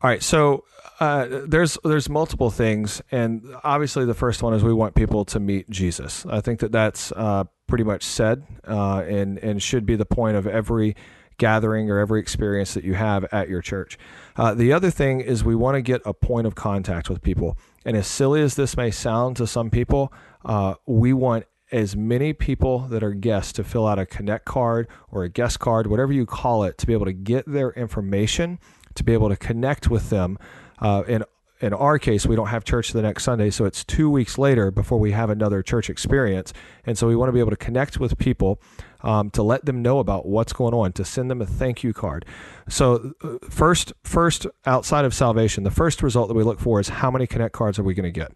All 0.00 0.10
right, 0.10 0.22
so 0.22 0.64
uh, 1.00 1.26
there's 1.46 1.78
there's 1.84 2.08
multiple 2.08 2.50
things, 2.50 3.02
and 3.10 3.42
obviously 3.62 4.04
the 4.04 4.14
first 4.14 4.42
one 4.42 4.54
is 4.54 4.62
we 4.62 4.72
want 4.72 4.94
people 4.94 5.24
to 5.26 5.40
meet 5.40 5.68
Jesus. 5.70 6.26
I 6.26 6.40
think 6.40 6.60
that 6.60 6.72
that's 6.72 7.12
uh, 7.12 7.44
pretty 7.66 7.84
much 7.84 8.02
said, 8.04 8.42
uh, 8.66 8.98
and 9.06 9.38
and 9.38 9.62
should 9.62 9.86
be 9.86 9.96
the 9.96 10.06
point 10.06 10.36
of 10.36 10.46
every 10.46 10.96
gathering 11.38 11.90
or 11.90 11.98
every 11.98 12.20
experience 12.20 12.74
that 12.74 12.84
you 12.84 12.94
have 12.94 13.24
at 13.32 13.48
your 13.48 13.62
church. 13.62 13.98
Uh, 14.36 14.54
the 14.54 14.72
other 14.72 14.90
thing 14.90 15.20
is 15.20 15.44
we 15.44 15.54
want 15.54 15.74
to 15.74 15.82
get 15.82 16.02
a 16.04 16.14
point 16.14 16.46
of 16.46 16.54
contact 16.54 17.08
with 17.08 17.22
people, 17.22 17.56
and 17.84 17.96
as 17.96 18.06
silly 18.06 18.40
as 18.40 18.56
this 18.56 18.76
may 18.76 18.90
sound 18.90 19.36
to 19.36 19.46
some 19.46 19.70
people, 19.70 20.12
uh, 20.44 20.74
we 20.86 21.12
want 21.12 21.46
as 21.72 21.96
many 21.96 22.32
people 22.32 22.80
that 22.80 23.02
are 23.02 23.12
guests 23.12 23.52
to 23.52 23.64
fill 23.64 23.86
out 23.86 23.98
a 23.98 24.06
connect 24.06 24.44
card 24.44 24.86
or 25.10 25.24
a 25.24 25.28
guest 25.28 25.58
card, 25.58 25.86
whatever 25.86 26.12
you 26.12 26.26
call 26.26 26.62
it, 26.62 26.78
to 26.78 26.86
be 26.86 26.92
able 26.92 27.06
to 27.06 27.12
get 27.12 27.44
their 27.46 27.70
information, 27.72 28.58
to 28.94 29.02
be 29.02 29.12
able 29.12 29.28
to 29.28 29.36
connect 29.36 29.88
with 29.88 30.10
them. 30.10 30.38
Uh, 30.78 31.02
in 31.08 31.24
in 31.64 31.72
our 31.72 31.98
case, 31.98 32.26
we 32.26 32.36
don't 32.36 32.48
have 32.48 32.62
church 32.62 32.92
the 32.92 33.00
next 33.00 33.24
Sunday, 33.24 33.48
so 33.48 33.64
it's 33.64 33.84
two 33.84 34.10
weeks 34.10 34.36
later 34.36 34.70
before 34.70 34.98
we 34.98 35.12
have 35.12 35.30
another 35.30 35.62
church 35.62 35.88
experience, 35.88 36.52
and 36.84 36.98
so 36.98 37.06
we 37.06 37.16
want 37.16 37.28
to 37.28 37.32
be 37.32 37.40
able 37.40 37.50
to 37.50 37.56
connect 37.56 37.98
with 37.98 38.18
people 38.18 38.60
um, 39.00 39.30
to 39.30 39.42
let 39.42 39.64
them 39.64 39.80
know 39.80 39.98
about 39.98 40.26
what's 40.26 40.52
going 40.52 40.74
on, 40.74 40.92
to 40.92 41.04
send 41.06 41.30
them 41.30 41.40
a 41.40 41.46
thank 41.46 41.82
you 41.82 41.94
card. 41.94 42.26
So 42.68 43.12
uh, 43.22 43.38
first, 43.48 43.94
first 44.02 44.46
outside 44.66 45.06
of 45.06 45.14
salvation, 45.14 45.64
the 45.64 45.70
first 45.70 46.02
result 46.02 46.28
that 46.28 46.34
we 46.34 46.42
look 46.42 46.60
for 46.60 46.80
is 46.80 46.88
how 46.88 47.10
many 47.10 47.26
connect 47.26 47.54
cards 47.54 47.78
are 47.78 47.82
we 47.82 47.94
going 47.94 48.12
to 48.12 48.20
get. 48.20 48.32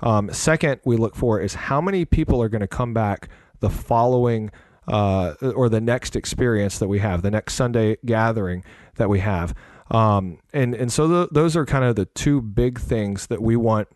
Um, 0.00 0.30
second, 0.30 0.82
we 0.84 0.98
look 0.98 1.16
for 1.16 1.40
is 1.40 1.54
how 1.54 1.80
many 1.80 2.04
people 2.04 2.42
are 2.42 2.50
going 2.50 2.60
to 2.60 2.68
come 2.68 2.92
back 2.92 3.30
the 3.60 3.70
following 3.70 4.50
uh, 4.86 5.32
or 5.54 5.70
the 5.70 5.80
next 5.80 6.14
experience 6.14 6.78
that 6.78 6.88
we 6.88 6.98
have, 6.98 7.22
the 7.22 7.30
next 7.30 7.54
Sunday 7.54 7.96
gathering 8.04 8.62
that 8.96 9.08
we 9.08 9.20
have. 9.20 9.54
Um, 9.90 10.38
and 10.52 10.74
and 10.74 10.92
so 10.92 11.06
the, 11.06 11.28
those 11.30 11.56
are 11.56 11.64
kind 11.64 11.84
of 11.84 11.96
the 11.96 12.06
two 12.06 12.40
big 12.42 12.80
things 12.80 13.28
that 13.28 13.40
we 13.40 13.56
want 13.56 13.88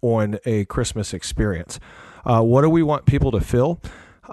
on 0.00 0.38
a 0.44 0.64
Christmas 0.66 1.14
experience. 1.14 1.78
Uh, 2.24 2.42
what 2.42 2.62
do 2.62 2.70
we 2.70 2.82
want 2.82 3.06
people 3.06 3.30
to 3.32 3.40
feel? 3.40 3.80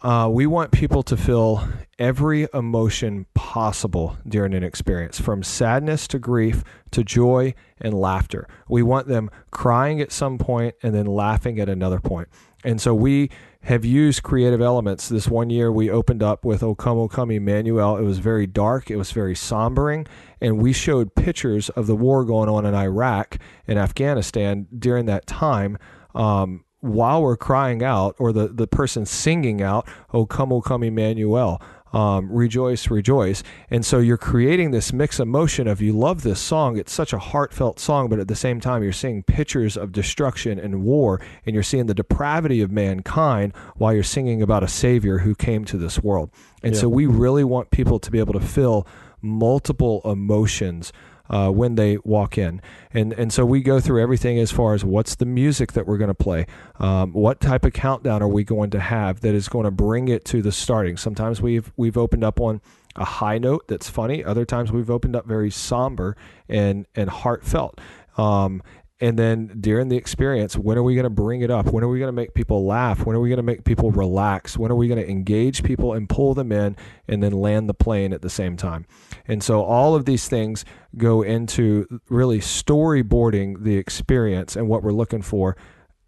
Uh, 0.03 0.29
we 0.31 0.45
want 0.45 0.71
people 0.71 1.03
to 1.03 1.17
feel 1.17 1.67
every 1.99 2.47
emotion 2.53 3.25
possible 3.33 4.17
during 4.25 4.53
an 4.53 4.63
experience, 4.63 5.19
from 5.19 5.43
sadness 5.43 6.07
to 6.07 6.17
grief 6.17 6.63
to 6.91 7.03
joy 7.03 7.53
and 7.79 7.93
laughter. 7.93 8.47
We 8.69 8.83
want 8.83 9.07
them 9.07 9.29
crying 9.51 9.99
at 9.99 10.11
some 10.11 10.37
point 10.37 10.75
and 10.81 10.95
then 10.95 11.05
laughing 11.05 11.59
at 11.59 11.67
another 11.67 11.99
point. 11.99 12.29
And 12.63 12.79
so 12.79 12.93
we 12.93 13.29
have 13.63 13.85
used 13.85 14.23
creative 14.23 14.61
elements. 14.61 15.07
This 15.07 15.27
one 15.27 15.49
year 15.49 15.71
we 15.71 15.89
opened 15.89 16.23
up 16.23 16.43
with 16.43 16.63
O 16.63 16.73
Come, 16.73 16.97
O 16.97 17.07
Come 17.07 17.31
Emmanuel. 17.31 17.97
It 17.97 18.03
was 18.03 18.19
very 18.19 18.47
dark, 18.47 18.89
it 18.89 18.97
was 18.97 19.11
very 19.11 19.35
sombering, 19.35 20.07
and 20.39 20.61
we 20.61 20.73
showed 20.73 21.15
pictures 21.15 21.69
of 21.69 21.85
the 21.87 21.95
war 21.95 22.25
going 22.25 22.49
on 22.49 22.65
in 22.65 22.73
Iraq 22.73 23.37
and 23.67 23.77
Afghanistan 23.77 24.67
during 24.77 25.05
that 25.05 25.27
time. 25.27 25.77
Um, 26.15 26.65
while 26.79 27.21
we're 27.21 27.37
crying 27.37 27.83
out, 27.83 28.15
or 28.17 28.33
the, 28.33 28.47
the 28.47 28.65
person 28.65 29.05
singing 29.05 29.61
out, 29.61 29.87
O 30.13 30.25
come, 30.25 30.51
O 30.51 30.61
come, 30.61 30.81
Emmanuel, 30.81 31.61
um, 31.93 32.31
rejoice, 32.31 32.89
rejoice. 32.89 33.43
And 33.69 33.85
so 33.85 33.99
you're 33.99 34.17
creating 34.17 34.71
this 34.71 34.93
mix 34.93 35.19
of 35.19 35.27
emotion 35.27 35.67
of 35.67 35.81
you 35.81 35.93
love 35.93 36.23
this 36.23 36.39
song. 36.39 36.77
It's 36.77 36.93
such 36.93 37.13
a 37.13 37.19
heartfelt 37.19 37.79
song, 37.79 38.09
but 38.09 38.19
at 38.19 38.27
the 38.27 38.35
same 38.35 38.59
time, 38.59 38.83
you're 38.83 38.91
seeing 38.91 39.23
pictures 39.23 39.77
of 39.77 39.91
destruction 39.91 40.59
and 40.59 40.83
war, 40.83 41.21
and 41.45 41.53
you're 41.53 41.63
seeing 41.63 41.85
the 41.85 41.93
depravity 41.93 42.61
of 42.61 42.71
mankind 42.71 43.53
while 43.75 43.93
you're 43.93 44.03
singing 44.03 44.41
about 44.41 44.63
a 44.63 44.67
Savior 44.67 45.19
who 45.19 45.35
came 45.35 45.65
to 45.65 45.77
this 45.77 46.01
world. 46.01 46.29
And 46.63 46.73
yeah. 46.73 46.81
so 46.81 46.89
we 46.89 47.05
really 47.05 47.43
want 47.43 47.71
people 47.71 47.99
to 47.99 48.11
be 48.11 48.19
able 48.19 48.33
to 48.33 48.39
feel 48.39 48.87
multiple 49.21 50.01
emotions 50.03 50.91
uh, 51.31 51.49
when 51.49 51.75
they 51.75 51.97
walk 52.03 52.37
in. 52.37 52.61
And 52.93 53.13
and 53.13 53.33
so 53.33 53.45
we 53.45 53.61
go 53.61 53.79
through 53.79 54.01
everything 54.01 54.37
as 54.37 54.51
far 54.51 54.75
as 54.75 54.85
what's 54.85 55.15
the 55.15 55.25
music 55.25 55.71
that 55.71 55.87
we're 55.87 55.97
going 55.97 56.09
to 56.09 56.13
play, 56.13 56.45
um, 56.79 57.13
what 57.13 57.39
type 57.39 57.65
of 57.65 57.73
countdown 57.73 58.21
are 58.21 58.27
we 58.27 58.43
going 58.43 58.69
to 58.71 58.79
have 58.79 59.21
that 59.21 59.33
is 59.33 59.47
going 59.47 59.65
to 59.65 59.71
bring 59.71 60.09
it 60.09 60.25
to 60.25 60.41
the 60.41 60.51
starting. 60.51 60.97
Sometimes 60.97 61.41
we've 61.41 61.71
we've 61.77 61.97
opened 61.97 62.23
up 62.23 62.39
on 62.39 62.61
a 62.97 63.05
high 63.05 63.37
note 63.37 63.67
that's 63.67 63.89
funny. 63.89 64.23
Other 64.23 64.45
times 64.45 64.71
we've 64.71 64.89
opened 64.91 65.15
up 65.15 65.25
very 65.25 65.49
somber 65.49 66.17
and 66.49 66.85
and 66.93 67.09
heartfelt. 67.09 67.79
Um, 68.17 68.61
and 69.01 69.17
then 69.17 69.57
during 69.59 69.89
the 69.89 69.97
experience 69.97 70.55
when 70.55 70.77
are 70.77 70.83
we 70.83 70.93
going 70.93 71.03
to 71.03 71.09
bring 71.09 71.41
it 71.41 71.49
up? 71.49 71.73
When 71.73 71.83
are 71.83 71.87
we 71.87 71.97
going 71.97 72.07
to 72.07 72.13
make 72.13 72.35
people 72.35 72.65
laugh? 72.65 73.05
When 73.05 73.15
are 73.15 73.19
we 73.19 73.29
going 73.29 73.37
to 73.37 73.43
make 73.43 73.65
people 73.65 73.91
relax? 73.91 74.57
When 74.57 74.71
are 74.71 74.75
we 74.75 74.87
going 74.87 75.01
to 75.01 75.09
engage 75.09 75.63
people 75.63 75.93
and 75.93 76.07
pull 76.07 76.35
them 76.35 76.51
in 76.51 76.77
and 77.07 77.21
then 77.21 77.33
land 77.33 77.67
the 77.67 77.73
plane 77.73 78.13
at 78.13 78.21
the 78.21 78.29
same 78.29 78.55
time? 78.55 78.85
And 79.27 79.43
so 79.43 79.63
all 79.63 79.95
of 79.95 80.05
these 80.05 80.29
things 80.29 80.63
go 80.95 81.23
into 81.23 81.99
really 82.09 82.39
storyboarding 82.39 83.63
the 83.63 83.75
experience 83.77 84.55
and 84.55 84.67
what 84.67 84.83
we're 84.83 84.91
looking 84.91 85.23
for. 85.23 85.57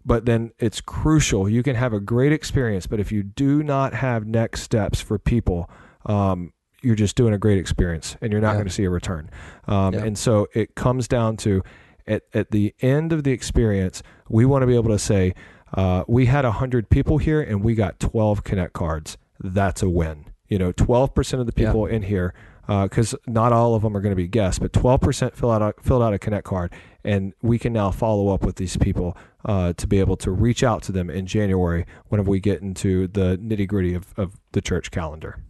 But 0.06 0.26
then 0.26 0.52
it's 0.58 0.80
crucial. 0.80 1.48
You 1.48 1.62
can 1.62 1.74
have 1.74 1.92
a 1.92 2.00
great 2.00 2.32
experience 2.32 2.86
but 2.86 3.00
if 3.00 3.10
you 3.10 3.24
do 3.24 3.62
not 3.64 3.92
have 3.92 4.24
next 4.24 4.62
steps 4.62 5.00
for 5.00 5.18
people 5.18 5.68
um, 6.06 6.52
you're 6.84 6.94
just 6.94 7.16
doing 7.16 7.32
a 7.32 7.38
great 7.38 7.58
experience 7.58 8.16
and 8.20 8.30
you're 8.30 8.42
not 8.42 8.50
yeah. 8.50 8.54
going 8.54 8.66
to 8.66 8.72
see 8.72 8.84
a 8.84 8.90
return. 8.90 9.30
Um, 9.66 9.94
yeah. 9.94 10.04
and 10.04 10.18
so 10.18 10.46
it 10.52 10.74
comes 10.74 11.08
down 11.08 11.38
to 11.38 11.62
at, 12.06 12.22
at 12.32 12.50
the 12.50 12.74
end 12.80 13.12
of 13.12 13.24
the 13.24 13.32
experience, 13.32 14.02
we 14.28 14.44
want 14.44 14.62
to 14.62 14.66
be 14.66 14.74
able 14.74 14.90
to 14.90 14.98
say, 14.98 15.34
uh, 15.74 16.04
we 16.06 16.26
had 16.26 16.44
100 16.44 16.88
people 16.88 17.18
here 17.18 17.40
and 17.40 17.62
we 17.62 17.74
got 17.74 17.98
12 17.98 18.44
Connect 18.44 18.72
cards. 18.72 19.18
That's 19.40 19.82
a 19.82 19.88
win. 19.88 20.26
You 20.48 20.58
know, 20.58 20.72
12% 20.72 21.40
of 21.40 21.46
the 21.46 21.52
people 21.52 21.88
yeah. 21.88 21.96
in 21.96 22.02
here, 22.02 22.34
because 22.66 23.14
uh, 23.14 23.18
not 23.26 23.52
all 23.52 23.74
of 23.74 23.82
them 23.82 23.96
are 23.96 24.00
going 24.00 24.12
to 24.12 24.16
be 24.16 24.28
guests, 24.28 24.58
but 24.58 24.72
12% 24.72 25.34
fill 25.34 25.50
out 25.50 25.62
a, 25.62 25.74
filled 25.82 26.02
out 26.02 26.14
a 26.14 26.18
Connect 26.18 26.44
card. 26.44 26.72
And 27.02 27.34
we 27.42 27.58
can 27.58 27.72
now 27.72 27.90
follow 27.90 28.28
up 28.28 28.42
with 28.42 28.56
these 28.56 28.76
people 28.76 29.16
uh, 29.44 29.72
to 29.74 29.86
be 29.86 30.00
able 30.00 30.16
to 30.18 30.30
reach 30.30 30.62
out 30.62 30.82
to 30.84 30.92
them 30.92 31.10
in 31.10 31.26
January 31.26 31.86
whenever 32.08 32.30
we 32.30 32.40
get 32.40 32.62
into 32.62 33.08
the 33.08 33.38
nitty 33.38 33.66
gritty 33.66 33.94
of, 33.94 34.14
of 34.16 34.38
the 34.52 34.60
church 34.60 34.90
calendar. 34.90 35.42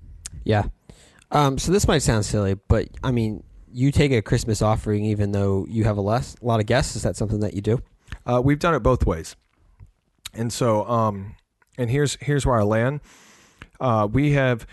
Yeah. 0.44 0.64
Um, 1.30 1.58
so 1.58 1.72
this 1.72 1.86
might 1.86 1.98
sound 1.98 2.24
silly, 2.24 2.54
but 2.54 2.88
I 3.02 3.10
mean, 3.10 3.42
you 3.74 3.90
take 3.90 4.12
a 4.12 4.22
Christmas 4.22 4.62
offering 4.62 5.04
even 5.04 5.32
though 5.32 5.66
you 5.68 5.84
have 5.84 5.96
a 5.96 6.00
less 6.00 6.36
a 6.40 6.46
lot 6.46 6.60
of 6.60 6.66
guests. 6.66 6.96
Is 6.96 7.02
that 7.02 7.16
something 7.16 7.40
that 7.40 7.54
you 7.54 7.60
do? 7.60 7.82
Uh, 8.24 8.40
we've 8.42 8.58
done 8.58 8.74
it 8.74 8.80
both 8.80 9.04
ways, 9.04 9.36
and 10.32 10.52
so 10.52 10.84
um, 10.88 11.34
and 11.76 11.90
here's 11.90 12.16
here's 12.20 12.46
where 12.46 12.58
I 12.58 12.62
land. 12.62 13.00
Uh, 13.80 14.08
we 14.10 14.32
have 14.32 14.66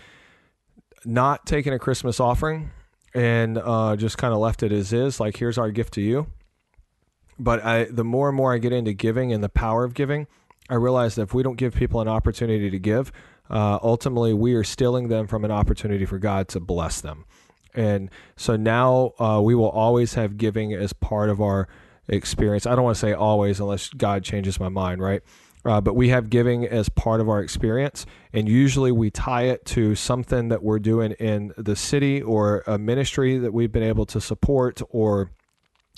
not 1.04 1.44
taken 1.44 1.72
a 1.72 1.78
Christmas 1.78 2.20
offering 2.20 2.70
and 3.14 3.58
uh, 3.58 3.96
just 3.96 4.16
kind 4.16 4.32
of 4.32 4.38
left 4.38 4.62
it 4.62 4.72
as 4.72 4.92
is. 4.92 5.20
Like 5.20 5.36
here's 5.36 5.58
our 5.58 5.70
gift 5.70 5.94
to 5.94 6.00
you. 6.00 6.28
But 7.38 7.64
I, 7.64 7.84
the 7.84 8.04
more 8.04 8.28
and 8.28 8.36
more 8.36 8.54
I 8.54 8.58
get 8.58 8.72
into 8.72 8.92
giving 8.92 9.32
and 9.32 9.42
the 9.42 9.48
power 9.48 9.84
of 9.84 9.94
giving, 9.94 10.28
I 10.70 10.74
realize 10.74 11.16
that 11.16 11.22
if 11.22 11.34
we 11.34 11.42
don't 11.42 11.56
give 11.56 11.74
people 11.74 12.00
an 12.00 12.08
opportunity 12.08 12.70
to 12.70 12.78
give, 12.78 13.10
uh, 13.50 13.78
ultimately 13.82 14.32
we 14.32 14.54
are 14.54 14.64
stealing 14.64 15.08
them 15.08 15.26
from 15.26 15.44
an 15.44 15.50
opportunity 15.50 16.04
for 16.04 16.18
God 16.18 16.46
to 16.48 16.60
bless 16.60 17.00
them. 17.00 17.24
And 17.74 18.10
so 18.36 18.56
now 18.56 19.12
uh, 19.18 19.40
we 19.42 19.54
will 19.54 19.70
always 19.70 20.14
have 20.14 20.36
giving 20.36 20.72
as 20.72 20.92
part 20.92 21.30
of 21.30 21.40
our 21.40 21.68
experience. 22.08 22.66
I 22.66 22.74
don't 22.74 22.84
want 22.84 22.96
to 22.96 23.00
say 23.00 23.12
always 23.12 23.60
unless 23.60 23.88
God 23.90 24.24
changes 24.24 24.60
my 24.60 24.68
mind, 24.68 25.00
right? 25.00 25.22
Uh, 25.64 25.80
but 25.80 25.94
we 25.94 26.08
have 26.08 26.28
giving 26.28 26.66
as 26.66 26.88
part 26.88 27.20
of 27.20 27.28
our 27.28 27.40
experience. 27.40 28.04
And 28.32 28.48
usually 28.48 28.90
we 28.90 29.10
tie 29.10 29.44
it 29.44 29.64
to 29.66 29.94
something 29.94 30.48
that 30.48 30.62
we're 30.62 30.80
doing 30.80 31.12
in 31.12 31.52
the 31.56 31.76
city 31.76 32.20
or 32.20 32.64
a 32.66 32.78
ministry 32.78 33.38
that 33.38 33.52
we've 33.52 33.70
been 33.70 33.84
able 33.84 34.06
to 34.06 34.20
support 34.20 34.82
or 34.90 35.30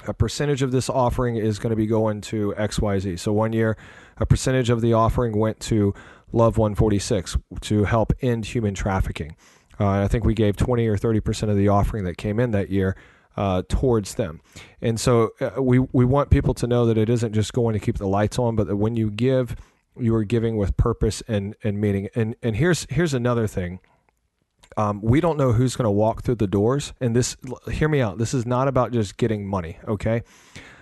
a 0.06 0.12
percentage 0.12 0.60
of 0.60 0.70
this 0.70 0.90
offering 0.90 1.36
is 1.36 1.58
going 1.58 1.70
to 1.70 1.76
be 1.76 1.86
going 1.86 2.20
to 2.20 2.54
XYZ. 2.58 3.18
So 3.18 3.32
one 3.32 3.54
year, 3.54 3.76
a 4.18 4.26
percentage 4.26 4.68
of 4.68 4.82
the 4.82 4.92
offering 4.92 5.38
went 5.38 5.60
to 5.60 5.94
Love 6.32 6.58
146 6.58 7.36
to 7.60 7.84
help 7.84 8.12
end 8.20 8.44
human 8.44 8.74
trafficking. 8.74 9.36
Uh, 9.78 9.88
I 9.88 10.08
think 10.08 10.24
we 10.24 10.34
gave 10.34 10.56
20 10.56 10.86
or 10.86 10.96
30 10.96 11.20
percent 11.20 11.50
of 11.50 11.56
the 11.56 11.68
offering 11.68 12.04
that 12.04 12.16
came 12.16 12.38
in 12.38 12.52
that 12.52 12.70
year 12.70 12.96
uh, 13.36 13.62
towards 13.68 14.14
them. 14.14 14.40
And 14.80 14.98
so 14.98 15.30
uh, 15.40 15.60
we 15.60 15.78
we 15.78 16.04
want 16.04 16.30
people 16.30 16.54
to 16.54 16.66
know 16.66 16.86
that 16.86 16.98
it 16.98 17.08
isn't 17.08 17.32
just 17.32 17.52
going 17.52 17.72
to 17.74 17.78
keep 17.78 17.98
the 17.98 18.06
lights 18.06 18.38
on, 18.38 18.56
but 18.56 18.66
that 18.66 18.76
when 18.76 18.96
you 18.96 19.10
give, 19.10 19.56
you 19.98 20.14
are 20.14 20.24
giving 20.24 20.56
with 20.56 20.76
purpose 20.76 21.22
and 21.28 21.56
and 21.64 21.80
meaning. 21.80 22.08
And 22.14 22.36
and 22.42 22.56
here's 22.56 22.86
here's 22.90 23.14
another 23.14 23.46
thing. 23.46 23.80
Um, 24.76 25.00
we 25.02 25.20
don't 25.20 25.36
know 25.36 25.52
who's 25.52 25.76
going 25.76 25.84
to 25.84 25.90
walk 25.90 26.22
through 26.22 26.36
the 26.36 26.48
doors. 26.48 26.94
And 27.00 27.14
this, 27.14 27.36
hear 27.70 27.88
me 27.88 28.00
out. 28.00 28.18
This 28.18 28.34
is 28.34 28.44
not 28.44 28.66
about 28.66 28.90
just 28.90 29.16
getting 29.16 29.46
money. 29.46 29.78
Okay, 29.86 30.22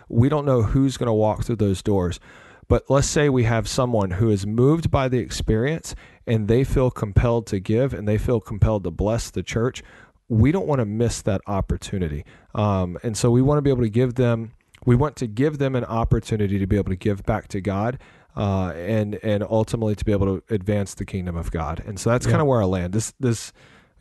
we 0.09 0.29
don't 0.29 0.47
know 0.47 0.63
who's 0.63 0.97
going 0.97 1.09
to 1.09 1.13
walk 1.13 1.45
through 1.45 1.57
those 1.57 1.83
doors. 1.83 2.21
But 2.69 2.89
let's 2.89 3.09
say 3.09 3.29
we 3.29 3.45
have 3.45 3.69
someone 3.69 4.13
who 4.13 4.31
is 4.31 4.47
moved 4.47 4.91
by 4.91 5.09
the 5.09 5.19
experience 5.19 5.95
and 6.27 6.49
they 6.49 6.65
feel 6.65 6.91
compelled 6.91 7.47
to 7.49 7.61
give 7.61 7.93
and 7.95 8.07
they 8.07 8.19
feel 8.19 8.41
compelled 8.41 8.85
to 8.85 8.91
bless 8.91 9.31
the 9.31 9.43
church. 9.43 9.83
We 10.29 10.53
don't 10.53 10.67
want 10.67 10.79
to 10.81 10.85
miss 10.87 11.21
that 11.23 11.41
opportunity. 11.47 12.25
Um, 12.55 12.97
and 13.03 13.17
so 13.17 13.31
we 13.31 13.43
want 13.43 13.59
to 13.59 13.63
be 13.63 13.71
able 13.71 13.83
to 13.83 13.91
give 13.91 14.15
them, 14.15 14.53
we 14.87 14.97
want 14.97 15.17
to 15.17 15.27
give 15.27 15.59
them 15.59 15.75
an 15.77 15.85
opportunity 15.85 16.59
to 16.59 16.67
be 16.67 16.77
able 16.77 16.91
to 16.91 16.97
give 16.97 17.25
back 17.25 17.49
to 17.49 17.61
God. 17.61 17.99
Uh, 18.35 18.71
and 18.77 19.17
and 19.23 19.43
ultimately 19.43 19.95
to 19.95 20.07
be 20.07 20.11
able 20.13 20.25
to 20.41 20.43
advance 20.55 20.95
the 20.95 21.05
kingdom 21.05 21.37
of 21.37 21.51
God, 21.51 21.83
and 21.87 22.01
so 22.01 22.09
that's 22.09 22.25
Yeah. 22.25 22.31
kind 22.33 22.41
of 22.41 22.49
where 22.49 22.63
I 22.63 22.65
land. 22.65 22.95
This 22.95 23.13
this 23.21 23.53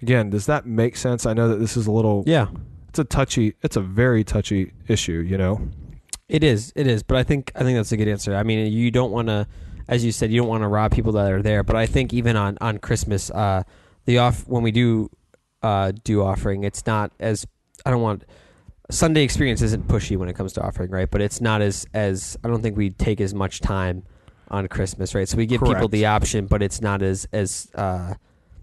again, 0.01 0.29
does 0.29 0.45
that 0.45 0.65
make 0.65 0.95
sense? 0.95 1.25
I 1.25 1.33
know 1.33 1.49
that 1.49 1.57
this 1.57 1.75
is 1.75 1.85
a 1.85 1.91
little, 1.91 2.23
Yeah, 2.25 2.47
it's 2.87 2.97
a 2.99 3.03
touchy, 3.03 3.55
it's 3.61 3.75
a 3.75 3.81
very 3.81 4.23
touchy 4.23 4.71
issue, 4.87 5.19
you 5.27 5.37
know. 5.37 5.59
it 6.29 6.45
is. 6.45 6.71
It 6.77 6.87
is. 6.87 7.03
But 7.03 7.17
I 7.17 7.23
think 7.23 7.51
I 7.55 7.63
think 7.63 7.77
that's 7.77 7.91
a 7.91 7.97
good 7.97 8.07
answer. 8.07 8.33
I 8.33 8.43
mean, 8.43 8.71
you 8.71 8.89
don't 8.89 9.11
want 9.11 9.27
to, 9.27 9.47
as 9.91 10.05
you 10.05 10.11
said, 10.13 10.31
you 10.31 10.39
don't 10.39 10.47
want 10.47 10.63
to 10.63 10.67
rob 10.69 10.91
people 10.93 11.11
that 11.11 11.31
are 11.31 11.41
there. 11.41 11.61
But 11.61 11.75
I 11.75 11.85
think 11.85 12.13
even 12.13 12.35
on 12.35 12.57
on 12.61 12.79
Christmas, 12.79 13.29
uh, 13.29 13.63
the 14.05 14.17
off 14.17 14.47
when 14.47 14.63
we 14.63 14.71
do 14.71 15.11
uh, 15.61 15.91
do 16.03 16.23
offering, 16.23 16.63
it's 16.63 16.87
not 16.87 17.11
as 17.19 17.45
I 17.85 17.91
don't 17.91 18.01
want. 18.01 18.23
Sunday 18.89 19.23
experience 19.23 19.61
isn't 19.61 19.87
pushy 19.87 20.17
when 20.17 20.27
it 20.27 20.33
comes 20.33 20.53
to 20.53 20.61
offering, 20.61 20.91
right? 20.91 21.09
But 21.11 21.21
it's 21.21 21.41
not 21.41 21.61
as 21.61 21.85
as 21.93 22.37
I 22.43 22.47
don't 22.47 22.61
think 22.61 22.77
we 22.77 22.89
take 22.89 23.21
as 23.21 23.33
much 23.33 23.59
time 23.59 24.03
on 24.49 24.67
Christmas, 24.67 25.13
right? 25.13 25.27
So 25.27 25.37
we 25.37 25.45
give 25.45 25.61
people 25.61 25.87
the 25.89 26.05
option, 26.05 26.47
but 26.47 26.63
it's 26.63 26.81
not 26.81 27.01
as 27.01 27.27
as 27.33 27.69
uh, 27.75 28.15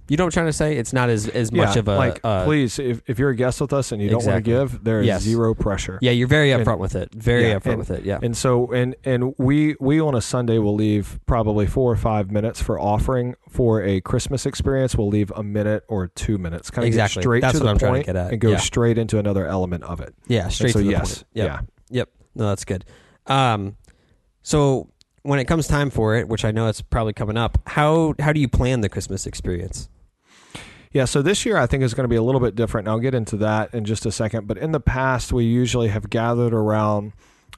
you 0.09 0.17
know 0.17 0.25
what 0.25 0.29
I'm 0.29 0.33
trying 0.43 0.47
to 0.47 0.53
say? 0.53 0.77
It's 0.77 0.93
not 0.93 1.09
as 1.11 1.29
as 1.29 1.53
much 1.53 1.75
Yeah, 1.75 1.81
of 1.81 1.89
a 1.89 1.97
like 1.97 2.21
uh, 2.25 2.45
please 2.45 2.79
if, 2.79 3.03
if 3.07 3.19
you're 3.19 3.31
a 3.31 3.37
guest 3.37 3.61
with 3.61 3.73
us 3.73 3.93
and 3.93 4.01
you 4.03 4.09
Exactly. 4.09 4.25
don't 4.27 4.35
want 4.35 4.45
to 4.73 4.75
give 4.77 4.85
there 4.85 5.01
is 5.01 5.07
Yes. 5.07 5.23
zero 5.23 5.55
pressure 5.55 5.99
Yeah, 6.03 6.11
you're 6.13 6.29
very 6.29 6.51
And- 6.53 6.65
upfront 6.65 6.79
with 6.79 6.95
it. 6.95 7.13
Very 7.15 7.49
Yeah, 7.49 7.59
upfront 7.59 7.67
and- 7.71 7.79
with 7.79 7.91
it. 7.91 8.05
Yeah. 8.05 8.19
and 8.23 8.37
so 8.37 8.73
and 8.73 8.95
and 9.05 9.35
we 9.39 9.77
we 9.81 10.01
on 10.01 10.15
a 10.15 10.21
sunday 10.21 10.59
will 10.59 10.75
leave 10.75 11.19
probably 11.27 11.67
four 11.67 11.93
or 11.93 11.97
five 11.97 12.31
minutes 12.31 12.63
for 12.63 12.79
offering 12.81 13.35
for 13.49 13.83
a 13.83 14.01
christmas 14.03 14.47
experience 14.47 14.97
we'll 14.97 15.09
leave 15.09 15.31
a 15.37 15.43
minute 15.43 15.85
or 15.89 16.09
two 16.09 16.39
minutes 16.39 16.71
kind 16.71 16.85
of 16.85 16.89
Exactly. 16.89 17.23
straight 17.23 17.41
That's 17.43 17.59
to 17.59 17.65
what 17.65 17.65
the 17.65 17.71
I'm 17.71 17.79
trying 17.79 17.93
to 17.93 17.97
point 17.99 18.07
get 18.07 18.17
at. 18.17 18.33
and 18.33 18.41
go 18.41 18.51
Yeah. 18.51 18.57
straight 18.59 18.99
into 18.99 19.19
another 19.19 19.47
element 19.47 19.85
of 19.85 20.01
it 20.01 20.15
Yeah, 20.27 20.49
straight 20.49 20.69
and 20.69 20.73
so 20.75 20.79
to 20.81 20.85
the 20.85 20.91
yes 20.91 21.15
point. 21.19 21.25
Yep. 21.35 21.47
yeah 21.47 21.61
Yep. 21.91 22.09
No, 22.35 22.49
that's 22.49 22.65
good. 22.65 22.85
Um, 23.27 23.77
so 24.43 24.89
when 25.23 25.39
it 25.39 25.45
comes 25.47 25.67
time 25.67 25.91
for 25.91 26.15
it, 26.17 26.29
which 26.29 26.45
I 26.45 26.51
know 26.53 26.69
it's 26.69 26.81
probably 26.83 27.13
coming 27.13 27.37
up, 27.37 27.59
how 27.67 28.15
how 28.21 28.33
do 28.33 28.41
you 28.41 28.49
plan 28.49 28.81
the 28.81 28.89
Christmas 28.89 29.27
experience? 29.27 29.89
Yeah, 30.99 31.05
so 31.05 31.23
this 31.23 31.47
year 31.47 31.57
I 31.57 31.67
think 31.67 31.85
is 31.85 31.95
going 31.95 32.07
to 32.07 32.09
be 32.09 32.17
a 32.17 32.23
little 32.25 32.41
bit 32.41 32.57
different. 32.57 32.89
And 32.89 32.93
I'll 32.93 32.99
get 32.99 33.15
into 33.15 33.37
that 33.37 33.73
in 33.73 33.85
just 33.85 34.05
a 34.05 34.11
second. 34.11 34.49
But 34.49 34.59
in 34.59 34.73
the 34.73 34.81
past, 34.81 35.33
we 35.33 35.45
usually 35.45 35.87
have 35.91 36.11
gathered 36.11 36.53
around 36.53 37.13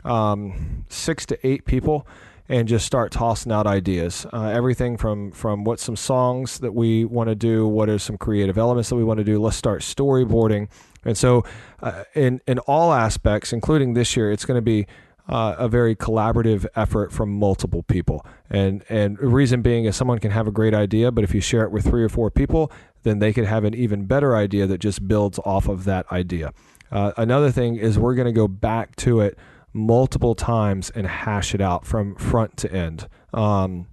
um, 0.04 0.85
six 0.90 1.25
to 1.25 1.47
eight 1.47 1.64
people 1.64 2.06
and 2.50 2.68
just 2.68 2.85
start 2.85 3.12
tossing 3.12 3.50
out 3.50 3.66
ideas. 3.66 4.26
Uh, 4.30 4.49
everything 4.49 4.99
from 4.99 5.30
from 5.30 5.64
what 5.64 5.80
some 5.80 5.97
songs 5.97 6.59
that 6.59 6.75
we 6.75 7.06
want 7.06 7.30
to 7.30 7.35
do, 7.35 7.66
what 7.66 7.88
are 7.88 7.99
some 7.99 8.18
creative 8.18 8.59
elements 8.59 8.90
that 8.90 8.97
we 8.97 9.04
want 9.04 9.16
to 9.16 9.25
do. 9.25 9.40
Let's 9.40 9.56
start 9.56 9.80
storyboarding. 9.80 10.68
And 11.06 11.16
so, 11.16 11.42
uh, 11.82 12.04
in 12.14 12.42
in 12.47 12.59
all 12.59 12.92
aspects, 12.92 13.54
including 13.54 13.94
this 13.94 14.18
year, 14.18 14.30
it's 14.30 14.44
going 14.44 14.59
to 14.59 14.62
be 14.62 14.87
uh, 15.30 15.54
a 15.59 15.68
very 15.68 15.94
collaborative 15.94 16.66
effort 16.75 17.12
from 17.12 17.30
multiple 17.30 17.85
people. 17.85 18.26
And 18.50 18.85
and 18.88 19.16
the 19.16 19.28
reason 19.28 19.62
being 19.62 19.85
is 19.85 19.97
someone 19.97 20.18
can 20.18 20.32
have 20.32 20.47
a 20.47 20.50
great 20.50 20.75
idea, 20.75 21.11
but 21.11 21.25
if 21.25 21.35
you 21.35 21.40
share 21.40 21.62
it 21.62 21.70
with 21.70 21.85
three 21.85 22.02
or 22.02 22.09
four 22.09 22.30
people, 22.30 22.70
then 23.02 23.19
they 23.19 23.33
could 23.33 23.47
have 23.47 23.64
an 23.64 23.75
even 23.75 24.07
better 24.07 24.37
idea 24.37 24.66
that 24.66 24.78
just 24.78 25.07
builds 25.07 25.38
off 25.45 25.69
of 25.69 25.84
that 25.84 26.10
idea. 26.13 26.52
Uh, 26.91 27.13
another 27.17 27.50
thing 27.50 27.76
is 27.76 27.99
we're 27.99 28.15
going 28.15 28.26
to 28.26 28.32
go 28.32 28.49
back 28.49 28.97
to 28.97 29.21
it 29.21 29.39
multiple 29.73 30.34
times 30.34 30.91
and 30.91 31.06
hash 31.06 31.54
it 31.54 31.60
out 31.60 31.86
from 31.86 32.15
front 32.17 32.56
to 32.58 32.73
end. 32.73 33.08
Um, 33.32 33.86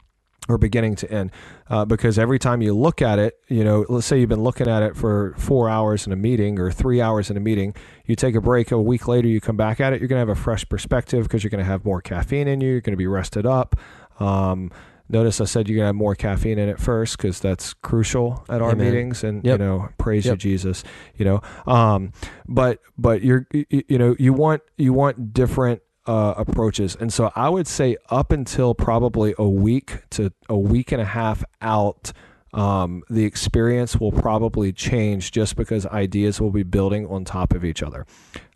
or 0.49 0.57
beginning 0.57 0.95
to 0.95 1.11
end, 1.11 1.31
uh, 1.69 1.83
because 1.83 2.17
every 2.17 2.39
time 2.39 2.61
you 2.61 2.73
look 2.73 3.01
at 3.01 3.19
it, 3.19 3.37
you 3.49 3.63
know, 3.63 3.85
let's 3.89 4.05
say 4.05 4.17
you've 4.17 4.29
been 4.29 4.43
looking 4.43 4.67
at 4.67 4.81
it 4.81 4.95
for 4.95 5.33
four 5.37 5.67
hours 5.67 6.07
in 6.07 6.13
a 6.13 6.15
meeting 6.15 6.57
or 6.57 6.71
three 6.71 7.01
hours 7.01 7.29
in 7.29 7.35
a 7.35 7.39
meeting, 7.39 7.75
you 8.05 8.15
take 8.15 8.33
a 8.33 8.41
break, 8.41 8.71
a 8.71 8.81
week 8.81 9.07
later, 9.07 9.27
you 9.27 9.41
come 9.41 9.57
back 9.57 9.81
at 9.81 9.91
it, 9.91 9.99
you're 9.99 10.07
going 10.07 10.15
to 10.15 10.25
have 10.25 10.37
a 10.37 10.41
fresh 10.41 10.67
perspective 10.69 11.23
because 11.23 11.43
you're 11.43 11.51
going 11.51 11.63
to 11.63 11.69
have 11.69 11.83
more 11.83 12.01
caffeine 12.01 12.47
in 12.47 12.61
you, 12.61 12.71
you're 12.71 12.81
going 12.81 12.93
to 12.93 12.97
be 12.97 13.07
rested 13.07 13.45
up. 13.45 13.75
Um, 14.19 14.71
notice 15.09 15.41
I 15.41 15.45
said 15.45 15.67
you're 15.67 15.77
going 15.77 15.83
to 15.83 15.87
have 15.87 15.95
more 15.95 16.15
caffeine 16.15 16.59
in 16.59 16.69
it 16.69 16.79
first 16.79 17.17
because 17.17 17.39
that's 17.39 17.73
crucial 17.73 18.45
at 18.49 18.61
our 18.61 18.71
Amen. 18.71 18.85
meetings, 18.85 19.23
and 19.23 19.43
Yep. 19.43 19.59
you 19.59 19.65
know, 19.65 19.89
praise 19.97 20.25
you, 20.25 20.35
Jesus. 20.35 20.83
You 21.15 21.25
know, 21.25 21.41
um, 21.65 22.11
but 22.47 22.79
but 22.97 23.21
you're 23.21 23.47
you, 23.51 23.83
you 23.87 23.97
know 23.97 24.15
you 24.19 24.33
want 24.33 24.61
you 24.77 24.93
want 24.93 25.33
different 25.33 25.81
uh, 26.07 26.33
approaches. 26.37 26.95
And 26.99 27.11
so 27.11 27.31
I 27.35 27.49
would 27.49 27.67
say 27.67 27.97
up 28.09 28.31
until 28.31 28.73
probably 28.73 29.35
a 29.37 29.47
week 29.47 30.09
to 30.11 30.31
a 30.49 30.57
week 30.57 30.91
and 30.91 31.01
a 31.01 31.05
half 31.05 31.43
out, 31.61 32.13
um, 32.53 33.03
the 33.09 33.25
experience 33.25 33.99
will 33.99 34.13
probably 34.13 34.71
change 34.71 35.31
just 35.31 35.55
because 35.57 35.85
ideas 35.87 36.39
will 36.39 36.51
be 36.51 36.63
building 36.63 37.05
on 37.07 37.25
top 37.25 37.53
of 37.53 37.65
each 37.65 37.83
other. 37.83 38.05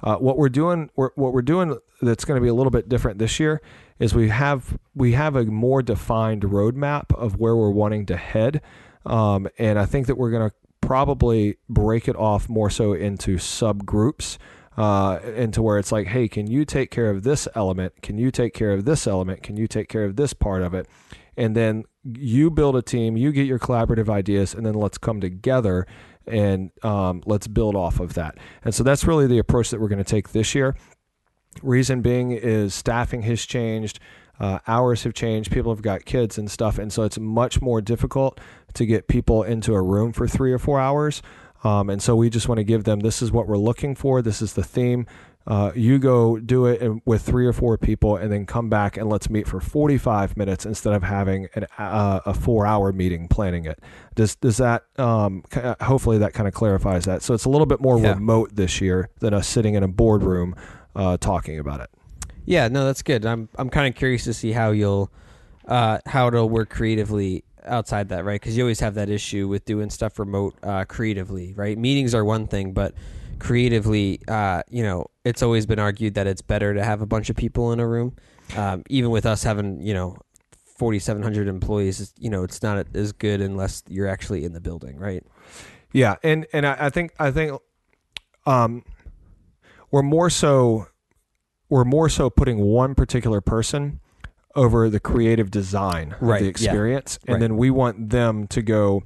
Uh, 0.02 0.16
what 0.16 0.38
we're 0.38 0.50
doing, 0.50 0.90
we're, 0.96 1.12
what 1.16 1.34
we're 1.34 1.42
doing 1.42 1.78
that's 2.02 2.26
going 2.26 2.38
to 2.38 2.42
be 2.42 2.48
a 2.48 2.54
little 2.54 2.72
bit 2.72 2.88
different 2.88 3.20
this 3.20 3.40
year 3.40 3.62
is 4.02 4.14
we 4.14 4.28
have 4.30 4.78
we 4.94 5.14
have 5.14 5.38
a 5.38 5.46
more 5.46 5.82
defined 5.82 6.42
roadmap 6.42 7.14
of 7.16 7.38
where 7.38 7.56
we're 7.56 7.72
wanting 7.72 8.06
to 8.08 8.18
head, 8.18 8.62
um, 9.06 9.48
and 9.58 9.80
I 9.80 9.86
think 9.86 10.08
that 10.08 10.18
we're 10.18 10.32
going 10.32 10.50
to 10.50 10.56
probably 10.82 11.58
break 11.70 12.08
it 12.08 12.16
off 12.18 12.50
more 12.50 12.70
so 12.70 12.94
into 12.94 13.38
subgroups 13.38 14.38
uh, 14.78 15.20
into 15.36 15.62
where 15.62 15.78
it's 15.78 15.92
like, 15.92 16.08
hey, 16.08 16.28
can 16.28 16.50
you 16.50 16.66
take 16.66 16.92
care 16.92 17.10
of 17.10 17.24
this 17.24 17.48
element? 17.56 18.02
Can 18.02 18.18
you 18.18 18.32
take 18.32 18.54
care 18.54 18.72
of 18.72 18.86
this 18.86 19.06
element? 19.06 19.44
Can 19.44 19.58
you 19.58 19.68
take 19.68 19.88
care 19.88 20.06
of 20.06 20.16
this 20.16 20.34
part 20.34 20.62
of 20.62 20.74
it? 20.74 20.88
And 21.38 21.56
then 21.56 21.86
you 22.04 22.50
build 22.50 22.76
a 22.76 22.82
team, 22.82 23.18
you 23.18 23.32
get 23.32 23.46
your 23.46 23.60
collaborative 23.60 24.10
ideas, 24.10 24.54
and 24.54 24.66
then 24.66 24.74
let's 24.74 24.98
come 24.98 25.22
together 25.22 25.86
and 26.28 26.72
um, 26.84 27.22
let's 27.26 27.48
build 27.48 27.76
off 27.76 28.00
of 28.00 28.14
that. 28.14 28.38
And 28.64 28.74
so 28.74 28.84
that's 28.84 29.06
really 29.06 29.28
the 29.28 29.40
approach 29.40 29.72
that 29.72 29.80
we're 29.80 29.88
going 29.88 30.04
to 30.04 30.04
take 30.04 30.30
this 30.30 30.56
year. 30.56 30.76
Reason 31.62 32.02
being 32.02 32.32
is 32.32 32.74
staffing 32.74 33.24
has 33.24 33.46
changed. 33.46 34.00
Uh, 34.40 34.60
hours 34.68 35.04
have 35.04 35.14
changed. 35.14 35.52
People 35.52 35.72
have 35.72 35.84
got 35.84 36.06
kids 36.06 36.38
and 36.38 36.50
stuff, 36.50 36.80
and 36.80 36.92
so 36.92 37.04
it's 37.04 37.20
much 37.20 37.62
more 37.62 37.82
difficult 37.82 38.40
to 38.74 38.86
get 38.86 39.08
people 39.08 39.44
into 39.44 39.74
a 39.76 39.82
room 39.82 40.14
for 40.14 40.28
three 40.28 40.52
or 40.52 40.58
four 40.58 40.80
hours. 40.80 41.22
Um, 41.64 41.92
and 41.92 42.02
so 42.02 42.16
we 42.16 42.30
just 42.32 42.48
want 42.48 42.58
to 42.58 42.64
give 42.64 42.86
them 42.86 43.02
this 43.02 43.22
is 43.22 43.32
what 43.32 43.48
we're 43.48 43.58
looking 43.58 43.94
for. 43.94 44.22
This 44.24 44.42
is 44.42 44.54
the 44.54 44.64
theme. 44.64 45.06
Uh, 45.46 45.72
you 45.76 45.98
go 46.00 46.38
do 46.40 46.66
it 46.68 46.82
in, 46.82 47.02
with 47.06 47.22
three 47.24 47.46
or 47.46 47.54
four 47.54 47.78
people, 47.78 48.16
and 48.16 48.32
then 48.32 48.46
come 48.48 48.70
back 48.70 48.98
and 48.98 49.10
let's 49.10 49.30
meet 49.30 49.48
for 49.48 49.60
45 49.60 50.38
minutes 50.38 50.66
instead 50.66 50.94
of 50.94 51.04
having 51.04 51.48
an, 51.56 51.66
uh, 51.78 52.22
a 52.26 52.34
four-hour 52.34 52.94
meeting 52.94 53.28
planning 53.28 53.66
it. 53.66 53.80
Does 54.16 54.36
does 54.36 54.58
that 54.58 54.84
um, 54.98 55.44
uh, 55.56 55.76
hopefully 55.82 56.18
that 56.20 56.34
kind 56.34 56.48
of 56.48 56.54
clarifies 56.54 57.06
that? 57.06 57.22
So 57.24 57.34
it's 57.36 57.46
a 57.46 57.50
little 57.50 57.66
bit 57.68 57.82
more 57.82 58.00
Yeah. 58.00 58.14
remote 58.14 58.56
this 58.56 58.82
year 58.82 59.10
than 59.20 59.34
us 59.34 59.48
sitting 59.48 59.74
in 59.76 59.84
a 59.84 59.88
boardroom 59.88 60.56
uh, 60.96 61.18
talking 61.18 61.60
about 61.60 61.82
it. 61.82 61.90
Yeah, 62.46 62.68
no, 62.68 62.86
that's 62.86 63.02
good. 63.02 63.26
I'm 63.26 63.50
I'm 63.56 63.70
kind 63.70 63.88
of 63.88 63.96
curious 63.96 64.24
to 64.26 64.34
see 64.34 64.52
how 64.52 64.72
you'll 64.72 65.12
uh, 65.68 66.00
how 66.06 66.28
it'll 66.28 66.50
work 66.50 66.70
creatively 66.70 67.44
outside 67.66 68.10
that, 68.10 68.26
right? 68.26 68.40
Because 68.40 68.58
you 68.58 68.64
always 68.64 68.80
have 68.80 68.96
that 68.96 69.10
issue 69.10 69.48
with 69.48 69.66
doing 69.66 69.90
stuff 69.90 70.20
remote 70.20 70.56
uh, 70.64 70.86
creatively, 70.86 71.54
right? 71.54 71.78
Meetings 71.78 72.16
are 72.16 72.26
one 72.26 72.48
thing, 72.48 72.74
but 72.74 72.96
creatively, 73.40 74.20
uh, 74.28 74.64
you 74.70 74.84
know, 74.84 75.06
it's 75.24 75.42
always 75.42 75.66
been 75.66 75.80
argued 75.80 76.16
that 76.16 76.28
it's 76.28 76.42
better 76.42 76.74
to 76.74 76.84
have 76.84 77.02
a 77.02 77.06
bunch 77.06 77.30
of 77.30 77.36
people 77.36 77.72
in 77.72 77.80
a 77.80 77.88
room. 77.88 78.16
Um, 78.56 78.84
even 78.90 79.12
with 79.12 79.26
us 79.26 79.44
having, 79.44 79.82
you 79.82 79.94
know, 79.94 80.18
4,700 80.78 81.48
employees, 81.48 82.14
you 82.18 82.30
know, 82.30 82.44
it's 82.44 82.62
not 82.62 82.88
as 82.96 83.12
good 83.12 83.40
unless 83.40 83.84
you're 83.88 84.08
actually 84.08 84.44
in 84.44 84.54
the 84.54 84.60
building, 84.60 84.98
right? 84.98 85.24
Yeah, 85.94 86.16
and 86.24 86.48
and 86.54 86.66
I, 86.66 86.78
I 86.80 86.90
think 86.90 87.14
I 87.20 87.32
think 87.32 87.60
um, 88.46 88.84
we're 89.92 90.02
more 90.04 90.30
so 90.30 90.88
we're 91.70 91.84
more 91.86 92.10
so 92.10 92.30
putting 92.30 92.58
one 92.60 92.96
particular 92.96 93.40
person 93.42 94.00
over 94.56 94.90
the 94.90 95.00
creative 95.00 95.50
design 95.50 96.16
Right, 96.20 96.36
of 96.36 96.40
the 96.40 96.46
yeah. 96.46 96.50
experience, 96.50 97.18
and 97.26 97.36
Right. 97.36 97.40
then 97.40 97.56
we 97.58 97.70
want 97.70 98.10
them 98.10 98.48
to 98.48 98.62
go 98.62 99.04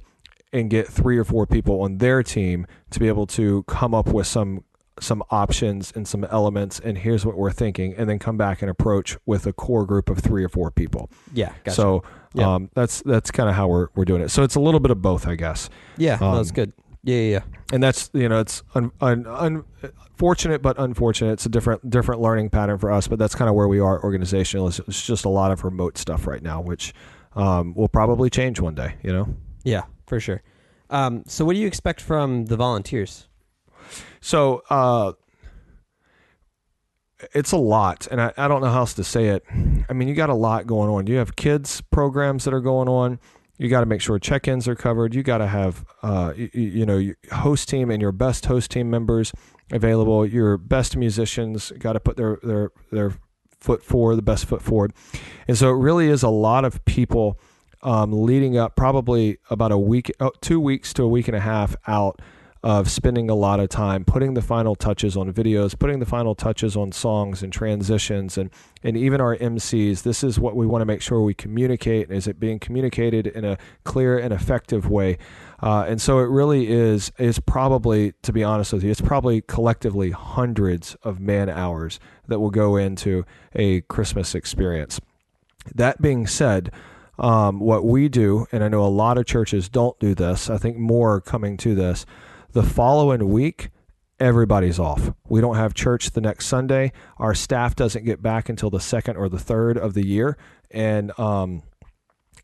and 0.52 0.68
get 0.70 0.88
three 0.88 1.16
or 1.18 1.24
four 1.24 1.46
people 1.46 1.82
on 1.82 1.98
their 1.98 2.22
team 2.22 2.66
to 2.90 2.98
be 2.98 3.06
able 3.08 3.26
to 3.28 3.62
come 3.64 3.94
up 3.94 4.08
with 4.08 4.26
some 4.26 4.64
some 4.98 5.22
options 5.30 5.92
and 5.94 6.08
some 6.08 6.24
elements 6.24 6.80
and 6.80 6.96
here's 6.96 7.26
what 7.26 7.36
we're 7.36 7.52
thinking 7.52 7.94
and 7.98 8.08
then 8.08 8.18
come 8.18 8.38
back 8.38 8.62
and 8.62 8.70
approach 8.70 9.18
with 9.26 9.46
a 9.46 9.52
core 9.52 9.84
group 9.84 10.08
of 10.08 10.18
three 10.20 10.42
or 10.42 10.48
four 10.48 10.70
people 10.70 11.10
Yeah, 11.34 11.52
gotcha. 11.64 11.72
so 11.76 12.02
Yeah. 12.32 12.54
um, 12.54 12.70
that's 12.74 13.02
that's 13.02 13.30
kind 13.30 13.46
of 13.50 13.54
how 13.54 13.68
we're, 13.68 13.88
we're 13.94 14.06
doing 14.06 14.22
it 14.22 14.30
so 14.30 14.42
it's 14.42 14.54
a 14.54 14.60
little 14.60 14.80
bit 14.80 14.90
of 14.90 15.02
both 15.02 15.26
i 15.28 15.34
guess 15.34 15.68
yeah, 15.98 16.16
no, 16.18 16.28
um, 16.28 16.36
that's 16.38 16.50
good. 16.50 16.72
Yeah, 17.02 17.16
yeah, 17.16 17.30
yeah. 17.30 17.40
and 17.74 17.82
that's 17.82 18.08
you 18.14 18.26
know 18.30 18.40
it's 18.40 18.62
un, 18.74 18.90
un, 19.02 19.64
unfortunate 20.16 20.62
but 20.62 20.78
unfortunate. 20.78 21.32
It's 21.32 21.46
a 21.46 21.50
different 21.50 21.90
different 21.90 22.22
learning 22.22 22.48
pattern 22.48 22.78
for 22.78 22.90
us, 22.90 23.06
but 23.06 23.18
that's 23.18 23.34
kind 23.34 23.50
of 23.50 23.54
where 23.54 23.68
we 23.68 23.80
are 23.80 24.02
organizational. 24.02 24.68
It's, 24.68 24.78
it's 24.80 25.06
just 25.06 25.26
a 25.26 25.28
lot 25.28 25.52
of 25.52 25.62
remote 25.62 25.98
stuff 25.98 26.26
right 26.26 26.42
now, 26.42 26.62
which 26.62 26.94
um, 27.34 27.74
will 27.74 27.88
probably 27.88 28.30
change 28.30 28.58
one 28.58 28.74
day. 28.74 28.94
You 29.02 29.12
know. 29.12 29.28
Yeah, 29.62 29.82
for 30.06 30.18
sure. 30.18 30.42
Um, 30.88 31.22
so, 31.26 31.44
what 31.44 31.52
do 31.52 31.58
you 31.58 31.66
expect 31.66 32.00
from 32.00 32.46
the 32.46 32.56
volunteers? 32.56 33.28
So 34.20 34.62
uh, 34.70 35.12
it's 37.34 37.52
a 37.52 37.58
lot, 37.58 38.08
and 38.10 38.20
I, 38.20 38.32
I 38.38 38.48
don't 38.48 38.62
know 38.62 38.70
how 38.70 38.80
else 38.80 38.94
to 38.94 39.04
say 39.04 39.28
it. 39.28 39.44
I 39.88 39.92
mean, 39.92 40.08
you 40.08 40.14
got 40.14 40.30
a 40.30 40.34
lot 40.34 40.66
going 40.66 40.88
on. 40.88 41.06
You 41.06 41.16
have 41.16 41.36
kids 41.36 41.82
programs 41.92 42.44
that 42.44 42.54
are 42.54 42.60
going 42.60 42.88
on. 42.88 43.20
You 43.58 43.68
got 43.68 43.80
to 43.80 43.86
make 43.86 44.00
sure 44.00 44.18
check-ins 44.18 44.68
are 44.68 44.74
covered. 44.74 45.14
You 45.14 45.22
got 45.22 45.38
to 45.38 45.46
have, 45.46 45.84
uh, 46.02 46.32
you, 46.36 46.50
you 46.52 46.86
know, 46.86 46.98
your 46.98 47.16
host 47.32 47.68
team 47.68 47.90
and 47.90 48.02
your 48.02 48.12
best 48.12 48.46
host 48.46 48.70
team 48.70 48.90
members 48.90 49.32
available. 49.72 50.26
Your 50.26 50.58
best 50.58 50.96
musicians 50.96 51.72
got 51.78 51.94
to 51.94 52.00
put 52.00 52.16
their 52.16 52.38
their 52.42 52.70
their 52.92 53.12
foot 53.60 53.82
forward, 53.82 54.16
the 54.16 54.22
best 54.22 54.44
foot 54.44 54.62
forward, 54.62 54.92
and 55.48 55.56
so 55.56 55.70
it 55.70 55.78
really 55.78 56.08
is 56.08 56.22
a 56.22 56.28
lot 56.28 56.64
of 56.64 56.84
people 56.84 57.40
um, 57.82 58.12
leading 58.12 58.58
up, 58.58 58.76
probably 58.76 59.38
about 59.48 59.72
a 59.72 59.78
week, 59.78 60.10
oh, 60.20 60.32
two 60.40 60.60
weeks 60.60 60.92
to 60.94 61.04
a 61.04 61.08
week 61.08 61.28
and 61.28 61.36
a 61.36 61.40
half 61.40 61.76
out 61.86 62.20
of 62.66 62.90
spending 62.90 63.30
a 63.30 63.34
lot 63.34 63.60
of 63.60 63.68
time 63.68 64.04
putting 64.04 64.34
the 64.34 64.42
final 64.42 64.74
touches 64.74 65.16
on 65.16 65.32
videos, 65.32 65.78
putting 65.78 66.00
the 66.00 66.04
final 66.04 66.34
touches 66.34 66.76
on 66.76 66.90
songs 66.90 67.40
and 67.40 67.52
transitions, 67.52 68.36
and 68.36 68.50
and 68.82 68.96
even 68.96 69.20
our 69.20 69.36
MCs. 69.36 70.02
This 70.02 70.24
is 70.24 70.40
what 70.40 70.56
we 70.56 70.66
want 70.66 70.82
to 70.82 70.84
make 70.84 71.00
sure 71.00 71.22
we 71.22 71.32
communicate. 71.32 72.10
Is 72.10 72.26
it 72.26 72.40
being 72.40 72.58
communicated 72.58 73.28
in 73.28 73.44
a 73.44 73.56
clear 73.84 74.18
and 74.18 74.34
effective 74.34 74.90
way? 74.90 75.16
Uh, 75.62 75.84
and 75.86 76.02
so 76.02 76.18
it 76.18 76.24
really 76.28 76.66
is 76.66 77.12
is 77.18 77.38
probably, 77.38 78.14
to 78.22 78.32
be 78.32 78.42
honest 78.42 78.72
with 78.72 78.82
you, 78.82 78.90
it's 78.90 79.00
probably 79.00 79.42
collectively 79.42 80.10
hundreds 80.10 80.96
of 81.04 81.20
man 81.20 81.48
hours 81.48 82.00
that 82.26 82.40
will 82.40 82.50
go 82.50 82.74
into 82.74 83.24
a 83.54 83.82
Christmas 83.82 84.34
experience. 84.34 85.00
That 85.72 86.02
being 86.02 86.26
said. 86.26 86.72
Um, 87.18 87.60
what 87.60 87.86
we 87.86 88.10
do, 88.10 88.46
and 88.52 88.62
I 88.62 88.68
know 88.68 88.84
a 88.84 88.88
lot 88.88 89.16
of 89.16 89.24
churches 89.24 89.70
don't 89.70 89.98
do 89.98 90.14
this. 90.14 90.50
I 90.50 90.58
think 90.58 90.76
more 90.76 91.14
are 91.14 91.20
coming 91.22 91.56
to 91.56 91.74
this 91.74 92.04
the 92.56 92.62
following 92.62 93.28
week, 93.28 93.68
everybody's 94.18 94.78
off. 94.78 95.12
We 95.28 95.42
don't 95.42 95.56
have 95.56 95.74
church 95.74 96.12
the 96.12 96.22
next 96.22 96.46
Sunday. 96.46 96.90
Our 97.18 97.34
staff 97.34 97.76
doesn't 97.76 98.06
get 98.06 98.22
back 98.22 98.48
until 98.48 98.70
the 98.70 98.80
second 98.80 99.18
or 99.18 99.28
the 99.28 99.38
third 99.38 99.76
of 99.76 99.92
the 99.92 100.06
year, 100.06 100.38
and 100.70 101.12
um, 101.20 101.64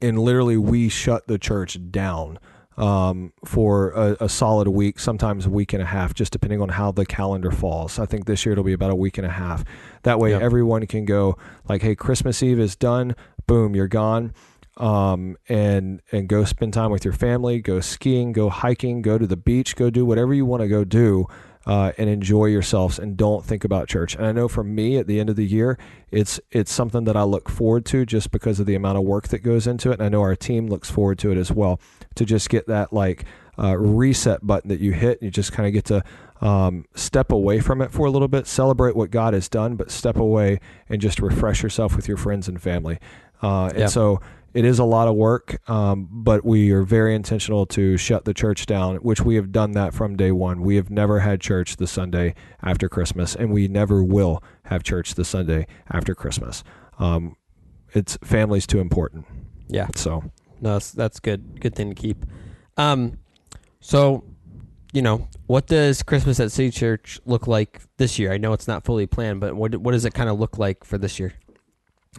and 0.03 0.19
literally 0.19 0.59
we 0.59 0.91
shut 0.91 1.29
the 1.29 1.39
church 1.39 1.79
down 1.91 2.39
um, 2.77 3.33
for 3.47 3.93
a, 3.93 4.25
a, 4.25 4.29
solid 4.29 4.69
week, 4.69 5.01
sometimes 5.01 5.47
a 5.47 5.51
week 5.51 5.73
and 5.73 5.83
a 5.83 5.87
half, 5.87 6.13
just 6.13 6.31
depending 6.31 6.61
on 6.61 6.69
how 6.69 6.93
the 6.93 7.07
calendar 7.07 7.51
falls. 7.51 7.99
I 7.99 8.05
think 8.05 8.27
this 8.27 8.45
year 8.45 8.53
it'll 8.53 8.65
be 8.65 8.75
about 8.75 8.91
a 8.91 8.95
week 8.95 9.17
and 9.17 9.27
a 9.27 9.31
half. 9.31 9.65
That 10.03 10.19
way, 10.19 10.33
yep. 10.33 10.43
everyone 10.43 10.87
can 10.87 11.07
go 11.07 11.39
like, 11.71 11.81
"Hey, 11.81 11.95
Christmas 11.95 12.43
Eve 12.43 12.61
is 12.61 12.77
done. 12.77 13.17
Boom, 13.47 13.75
you're 13.75 13.89
gone." 13.89 14.35
Um, 14.77 15.37
and 15.49 16.01
and 16.13 16.29
go 16.29 16.45
spend 16.45 16.73
time 16.73 16.91
with 16.91 17.05
your 17.05 17.15
family, 17.15 17.61
go 17.61 17.81
skiing, 17.81 18.33
go 18.33 18.49
hiking, 18.49 19.03
go 19.03 19.19
to 19.19 19.27
the 19.27 19.37
beach, 19.37 19.77
go 19.77 19.91
do 19.91 20.05
whatever 20.05 20.33
you 20.33 20.47
want 20.47 20.63
to 20.63 20.69
go 20.69 20.85
do, 20.85 21.27
uh, 21.67 21.93
and 21.99 22.09
enjoy 22.09 22.47
yourselves, 22.47 22.99
and 22.99 23.17
don't 23.17 23.45
think 23.45 23.65
about 23.65 23.89
church. 23.89 24.15
And 24.15 24.27
I 24.27 24.33
know 24.33 24.49
for 24.49 24.65
me, 24.65 24.97
at 24.97 25.07
the 25.07 25.21
end 25.21 25.29
of 25.29 25.37
the 25.37 25.47
year, 25.47 25.79
it's 26.11 26.41
it's 26.51 26.73
something 26.73 27.05
that 27.05 27.17
I 27.17 27.23
look 27.23 27.49
forward 27.49 27.85
to 27.87 28.07
just 28.07 28.31
because 28.31 28.61
of 28.61 28.67
the 28.67 28.75
amount 28.75 28.99
of 28.99 29.05
work 29.05 29.29
that 29.29 29.41
goes 29.41 29.67
into 29.67 29.91
it, 29.91 29.95
and 29.95 30.03
I 30.03 30.09
know 30.09 30.23
our 30.23 30.37
team 30.37 30.69
looks 30.69 30.91
forward 30.91 31.19
to 31.21 31.31
it 31.31 31.39
as 31.39 31.53
well. 31.53 31.81
To 32.17 32.25
just 32.25 32.49
get 32.49 32.67
that 32.67 32.93
like 32.93 33.25
uh, 33.59 33.77
reset 33.77 34.47
button 34.47 34.69
that 34.69 34.81
you 34.81 34.93
hit, 34.93 35.23
you 35.23 35.31
just 35.31 35.53
kind 35.53 35.67
of 35.67 35.73
get 35.73 35.85
to 35.87 36.03
um, 36.41 36.87
step 36.95 37.31
away 37.31 37.61
from 37.61 37.81
it 37.83 37.93
for 37.93 38.07
a 38.07 38.11
little 38.11 38.29
bit, 38.29 38.47
celebrate 38.47 38.97
what 38.97 39.11
God 39.11 39.35
has 39.35 39.49
done, 39.49 39.77
but 39.77 39.91
step 39.91 40.17
away 40.17 40.61
and 40.89 41.01
just 41.01 41.21
refresh 41.21 41.63
yourself 41.63 41.95
with 41.95 42.09
your 42.09 42.17
friends 42.17 42.49
and 42.49 42.61
family. 42.61 42.99
Uh, 43.43 43.67
and 43.67 43.79
yeah. 43.79 43.87
so 43.87 44.21
it 44.55 44.65
is 44.65 44.79
a 44.79 44.85
lot 44.85 45.09
of 45.09 45.15
work, 45.15 45.59
um, 45.69 46.09
but 46.11 46.45
we 46.45 46.71
are 46.73 46.83
very 46.83 47.15
intentional 47.15 47.67
to 47.67 47.97
shut 47.97 48.25
the 48.25 48.35
church 48.35 48.67
down, 48.67 48.97
which 48.97 49.21
we 49.23 49.37
have 49.37 49.53
done 49.53 49.73
that 49.73 49.95
from 49.95 50.17
day 50.17 50.33
one. 50.33 50.63
We 50.63 50.77
have 50.77 50.91
never 50.91 51.21
had 51.21 51.41
church 51.41 51.77
the 51.77 51.87
Sunday 51.87 52.35
after 52.63 52.89
Christmas, 52.89 53.35
and 53.35 53.51
we 53.51 53.69
never 53.69 54.03
will 54.05 54.43
have 54.65 54.83
church 54.83 55.15
the 55.15 55.25
Sunday 55.25 55.67
after 55.91 56.15
Christmas. 56.15 56.63
Um, 56.99 57.37
it's 57.95 58.19
family's 58.23 58.67
too 58.67 58.81
important. 58.81 59.27
Yeah. 59.69 59.89
So 59.97 60.25
no, 60.61 60.75
that's, 60.75 60.93
that's 60.93 61.21
good. 61.21 61.61
Good 61.61 61.75
thing 61.75 61.95
to 61.95 61.95
keep. 61.95 62.25
Um, 62.77 63.19
so 63.81 64.25
you 64.93 65.01
know, 65.01 65.29
what 65.47 65.67
does 65.67 66.03
Christmas 66.03 66.39
at 66.39 66.53
City 66.53 66.71
Church 66.71 67.19
look 67.25 67.47
like 67.47 67.81
this 67.97 68.19
year? 68.19 68.31
I 68.31 68.37
know 68.37 68.53
it's 68.53 68.69
not 68.69 68.85
fully 68.85 69.07
planned, 69.07 69.41
but 69.41 69.57
what 69.57 69.75
what 69.77 69.93
does 69.93 70.05
it 70.05 70.13
kind 70.13 70.29
of 70.29 70.39
look 70.39 70.59
like 70.59 70.85
for 70.85 70.99
this 70.99 71.19
year? 71.19 71.33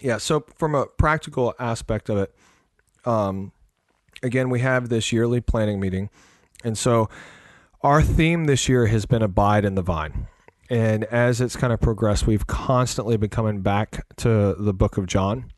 Yeah. 0.02 0.18
So 0.18 0.46
from 0.56 0.76
a 0.76 0.86
practical 0.86 1.54
aspect 1.60 2.10
of 2.10 2.18
it, 2.18 2.36
um, 3.06 3.52
again, 4.22 4.50
we 4.50 4.60
have 4.62 4.90
this 4.90 5.12
yearly 5.12 5.42
planning 5.42 5.80
meeting, 5.80 6.10
and 6.64 6.78
so 6.78 7.10
our 7.82 8.02
theme 8.02 8.46
this 8.46 8.70
year 8.70 8.88
has 8.88 9.06
been 9.06 9.22
abide 9.22 9.66
in 9.66 9.76
the 9.76 9.82
vine. 9.82 10.28
And 10.70 11.04
as 11.06 11.42
it's 11.42 11.56
kind 11.56 11.74
of 11.74 11.82
progressed, 11.82 12.26
we've 12.26 12.48
constantly 12.48 13.18
been 13.18 13.30
coming 13.30 13.62
back 13.62 14.06
to 14.18 14.56
the 14.58 14.74
book 14.74 14.98
of 14.98 15.06
John, 15.06 15.52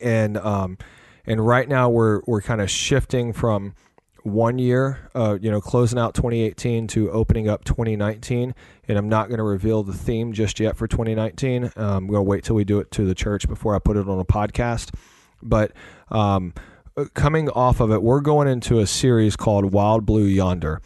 and 0.00 0.38
um, 0.38 0.78
and 1.26 1.44
right 1.46 1.68
now 1.68 1.90
we're 1.90 2.22
we're 2.26 2.40
kind 2.40 2.60
of 2.60 2.70
shifting 2.70 3.32
from 3.32 3.74
one 4.22 4.58
year, 4.58 5.10
uh, 5.14 5.38
you 5.40 5.50
know, 5.50 5.60
closing 5.60 5.98
out 5.98 6.14
2018 6.14 6.86
to 6.88 7.10
opening 7.10 7.48
up 7.48 7.64
2019. 7.64 8.54
And 8.88 8.98
I'm 8.98 9.08
not 9.08 9.28
going 9.28 9.38
to 9.38 9.44
reveal 9.44 9.82
the 9.82 9.92
theme 9.92 10.32
just 10.32 10.60
yet 10.60 10.76
for 10.76 10.86
2019. 10.86 11.64
Um, 11.64 11.72
I'm 11.76 12.06
going 12.06 12.18
to 12.18 12.22
wait 12.22 12.44
till 12.44 12.56
we 12.56 12.64
do 12.64 12.78
it 12.78 12.90
to 12.92 13.04
the 13.04 13.14
church 13.14 13.48
before 13.48 13.74
I 13.74 13.78
put 13.78 13.96
it 13.96 14.08
on 14.08 14.18
a 14.18 14.24
podcast. 14.24 14.94
But 15.42 15.72
um, 16.10 16.54
uh, 16.96 17.06
coming 17.14 17.48
off 17.50 17.80
of 17.80 17.90
it, 17.90 18.02
we're 18.02 18.20
going 18.20 18.48
into 18.48 18.78
a 18.78 18.86
series 18.86 19.36
called 19.36 19.72
Wild 19.72 20.06
Blue 20.06 20.24
Yonder. 20.24 20.80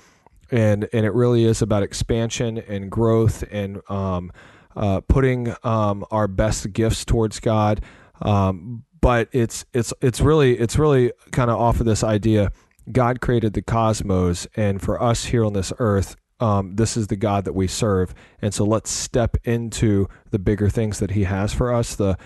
And, 0.51 0.88
and 0.92 1.05
it 1.05 1.12
really 1.12 1.44
is 1.44 1.61
about 1.61 1.83
expansion 1.83 2.59
and 2.59 2.90
growth 2.90 3.44
and 3.51 3.83
um, 3.90 4.33
uh, 4.77 5.01
putting 5.01 5.55
um, 5.62 6.05
our 6.11 6.29
best 6.29 6.72
gifts 6.72 7.05
towards 7.05 7.40
God. 7.40 7.83
Um, 8.22 8.85
but 9.01 9.29
it's 9.31 9.64
it's 9.72 9.92
it's 10.01 10.20
really 10.20 10.59
it's 10.59 10.79
really 10.79 11.12
kind 11.31 11.49
of 11.49 11.61
off 11.61 11.79
of 11.79 11.87
this 11.87 12.03
idea 12.03 12.51
God 12.90 13.20
created 13.20 13.53
the 13.53 13.62
cosmos, 13.62 14.46
and 14.57 14.81
for 14.81 15.03
us 15.03 15.27
here 15.27 15.44
on 15.44 15.53
this 15.53 15.72
earth, 15.79 16.16
um, 16.38 16.77
this 16.77 16.96
is 16.96 17.07
the 17.07 17.16
God 17.16 17.44
that 17.44 17.55
we 17.55 17.66
serve. 17.66 18.14
And 18.42 18.53
so 18.53 18.64
let's 18.64 18.90
step 18.90 19.37
into 19.44 20.09
the 20.31 20.38
bigger 20.38 20.68
things 20.68 20.99
that 20.99 21.12
He 21.12 21.25
has 21.25 21.53
for 21.53 21.72
us. 21.72 21.96
The 21.96 22.16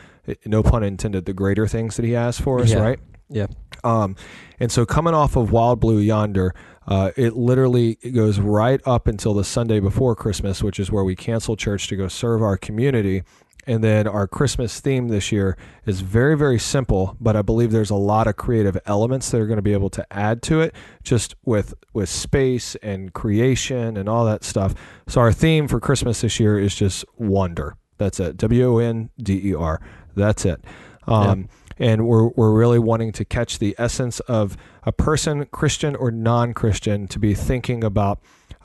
no 0.45 0.63
pun 0.63 0.83
intended, 0.83 1.25
the 1.25 1.33
greater 1.33 1.67
things 1.67 1.97
that 1.97 2.05
He 2.05 2.13
has 2.13 2.41
for 2.41 2.61
us, 2.61 2.73
yeah. 2.73 2.81
right? 2.81 2.99
Yeah. 3.29 3.47
Um, 3.85 4.17
and 4.59 4.71
so 4.71 4.85
coming 4.85 5.15
off 5.15 5.37
of 5.37 5.53
Wild 5.53 5.81
Blue 5.81 5.99
Yonder, 5.99 6.55
uh, 6.87 7.13
it 7.17 7.37
literally 7.37 7.99
it 8.03 8.11
goes 8.11 8.41
right 8.41 8.81
up 8.85 9.07
until 9.07 9.33
the 9.35 9.45
Sunday 9.45 9.79
before 9.79 10.17
Christmas, 10.17 10.63
which 10.63 10.81
is 10.81 10.91
where 10.91 11.05
we 11.05 11.15
cancel 11.15 11.57
church 11.57 11.87
to 11.89 11.97
go 11.97 12.09
serve 12.09 12.43
our 12.43 12.57
community. 12.57 13.23
And 13.67 13.85
then 13.85 14.07
our 14.07 14.27
Christmas 14.27 14.81
theme 14.81 15.09
this 15.09 15.31
year 15.31 15.57
is 15.85 16.01
very, 16.01 16.37
very 16.37 16.59
simple, 16.59 17.17
but 17.21 17.37
I 17.37 17.43
believe 17.43 17.73
there's 17.73 17.91
a 17.91 17.95
lot 17.95 18.27
of 18.27 18.37
creative 18.37 18.79
elements 18.87 19.31
that 19.31 19.41
are 19.41 19.47
going 19.47 19.59
to 19.59 19.63
be 19.63 19.75
able 19.75 19.91
to 19.91 20.07
add 20.11 20.43
to 20.45 20.61
it, 20.61 20.75
just 21.03 21.35
with 21.45 21.75
with 21.93 22.09
space 22.09 22.75
and 22.77 23.13
creation 23.13 23.97
and 23.97 24.09
all 24.09 24.25
that 24.25 24.45
stuff. 24.45 24.75
So 25.07 25.21
our 25.21 25.33
theme 25.33 25.69
for 25.69 25.79
Christmas 25.79 26.23
this 26.23 26.41
year 26.41 26.59
is 26.59 26.75
just 26.75 27.05
wonder. 27.17 27.77
That's 27.99 28.19
it. 28.19 28.39
W 28.39 28.75
O 28.75 28.79
N 28.79 29.11
D 29.23 29.51
E 29.51 29.55
R. 29.55 29.81
That's 30.17 30.45
it. 30.45 30.65
Um, 31.07 31.41
yeah. 31.41 31.47
And 31.93 32.07
we're 32.07 32.29
we're 32.29 32.53
really 32.53 32.79
wanting 32.79 33.13
to 33.13 33.25
catch 33.25 33.59
the 33.59 33.75
essence 33.79 34.21
of 34.21 34.57
a 34.85 34.93
person, 34.93 35.47
Christian 35.47 35.97
or 35.97 36.11
non-Christian, 36.11 37.09
to 37.09 37.19
be 37.19 37.35
thinking 37.35 37.85
about 37.85 38.21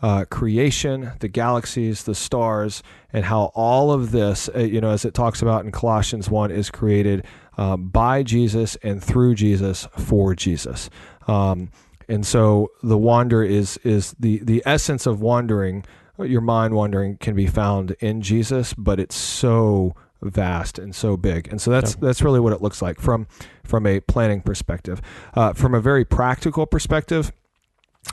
uh, 0.05 0.23
creation, 0.25 1.11
the 1.19 1.27
galaxies, 1.27 2.03
the 2.03 2.13
stars, 2.13 2.83
and 3.11 3.25
how 3.25 3.45
all 3.55 3.91
of 3.91 4.11
this, 4.11 4.47
uh, 4.55 4.59
you 4.59 4.79
know, 4.79 4.91
as 4.91 5.03
it 5.03 5.15
talks 5.15 5.41
about 5.41 5.65
in 5.65 5.71
Colossians 5.71 6.29
1, 6.29 6.51
is 6.51 6.69
created 6.69 7.25
um, 7.57 7.89
by 7.89 8.21
Jesus 8.21 8.75
and 8.83 9.03
through 9.03 9.33
Jesus 9.33 9.87
for 9.97 10.35
Jesus. 10.35 10.91
Um, 11.27 11.71
and 12.07 12.23
so 12.23 12.69
the 12.83 12.99
wander 12.99 13.41
is 13.41 13.77
is 13.77 14.13
the 14.19 14.37
the 14.43 14.61
essence 14.63 15.07
of 15.07 15.21
wandering. 15.21 15.83
Your 16.19 16.41
mind 16.41 16.75
wandering 16.75 17.17
can 17.17 17.33
be 17.33 17.47
found 17.47 17.95
in 17.99 18.21
Jesus, 18.21 18.75
but 18.75 18.99
it's 18.99 19.15
so 19.15 19.95
vast 20.21 20.77
and 20.77 20.93
so 20.93 21.17
big, 21.17 21.47
and 21.47 21.59
so 21.59 21.71
that's 21.71 21.95
that's 21.95 22.21
really 22.21 22.39
what 22.39 22.53
it 22.53 22.61
looks 22.61 22.79
like 22.79 23.01
from 23.01 23.25
from 23.63 23.87
a 23.87 24.01
planning 24.01 24.41
perspective. 24.41 25.01
Uh, 25.33 25.53
from 25.53 25.73
a 25.73 25.81
very 25.81 26.05
practical 26.05 26.67
perspective, 26.67 27.31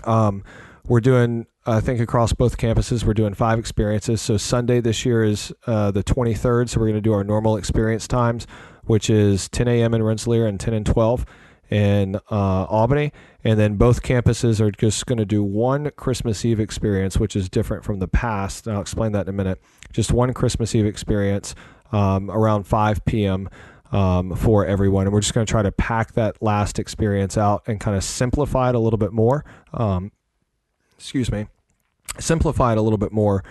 um, 0.05 0.43
we're 0.87 1.01
doing 1.01 1.47
I 1.65 1.81
think 1.81 2.01
across 2.01 2.33
both 2.33 2.57
campuses, 2.57 3.05
we're 3.05 3.15
doing 3.15 3.35
five 3.35 3.59
experiences. 3.59 4.21
So 4.21 4.37
Sunday 4.37 4.81
this 4.81 5.07
year 5.07 5.23
is 5.23 5.53
uh, 5.67 5.93
the 5.93 6.03
23rd. 6.03 6.69
So 6.69 6.81
we're 6.81 6.87
going 6.87 6.95
to 6.95 7.01
do 7.01 7.13
our 7.13 7.23
normal 7.23 7.57
experience 7.57 8.09
times, 8.09 8.49
which 8.85 9.09
is 9.09 9.49
10 9.49 9.69
a.m. 9.69 9.95
in 9.95 10.03
Rensselaer 10.03 10.47
and 10.47 10.59
10 10.59 10.75
and 10.75 10.87
12. 10.87 11.25
in 11.71 12.17
uh, 12.31 12.65
Albany, 12.65 13.13
and 13.45 13.59
then 13.59 13.77
both 13.77 14.03
campuses 14.03 14.61
are 14.61 14.71
just 14.71 15.07
going 15.07 15.17
to 15.17 15.25
do 15.25 15.43
one 15.43 15.91
Christmas 15.97 16.45
Eve 16.45 16.61
experience, 16.61 17.19
which 17.19 17.35
is 17.35 17.49
different 17.49 17.83
from 17.83 17.99
the 17.99 18.09
past. 18.09 18.67
And 18.67 18.75
I'll 18.77 18.83
explain 18.83 19.13
that 19.13 19.23
in 19.23 19.29
a 19.31 19.33
minute. 19.33 19.59
Just 19.91 20.13
one 20.13 20.35
Christmas 20.35 20.75
Eve 20.75 20.85
experience 20.85 21.55
um, 21.93 22.31
around 22.31 22.65
5 22.65 23.05
p.m. 23.05 23.49
Um, 23.91 24.35
for 24.35 24.67
everyone, 24.67 25.07
and 25.07 25.13
we're 25.13 25.21
just 25.21 25.35
going 25.35 25.47
to 25.47 25.51
try 25.51 25.63
to 25.63 25.73
pack 25.73 26.13
that 26.13 26.43
last 26.43 26.79
experience 26.79 27.37
out 27.37 27.63
and 27.67 27.79
kind 27.79 27.97
of 27.97 28.03
simplify 28.03 28.71
it 28.71 28.75
a 28.75 28.79
little 28.79 28.99
bit 28.99 29.13
more. 29.13 29.45
Um, 29.75 30.11
excuse 31.03 31.33
me, 31.33 31.49
simplify 32.21 32.71
it 32.73 32.79
a 32.79 32.81
little 32.81 32.97
bit 32.97 33.11
more. 33.11 33.43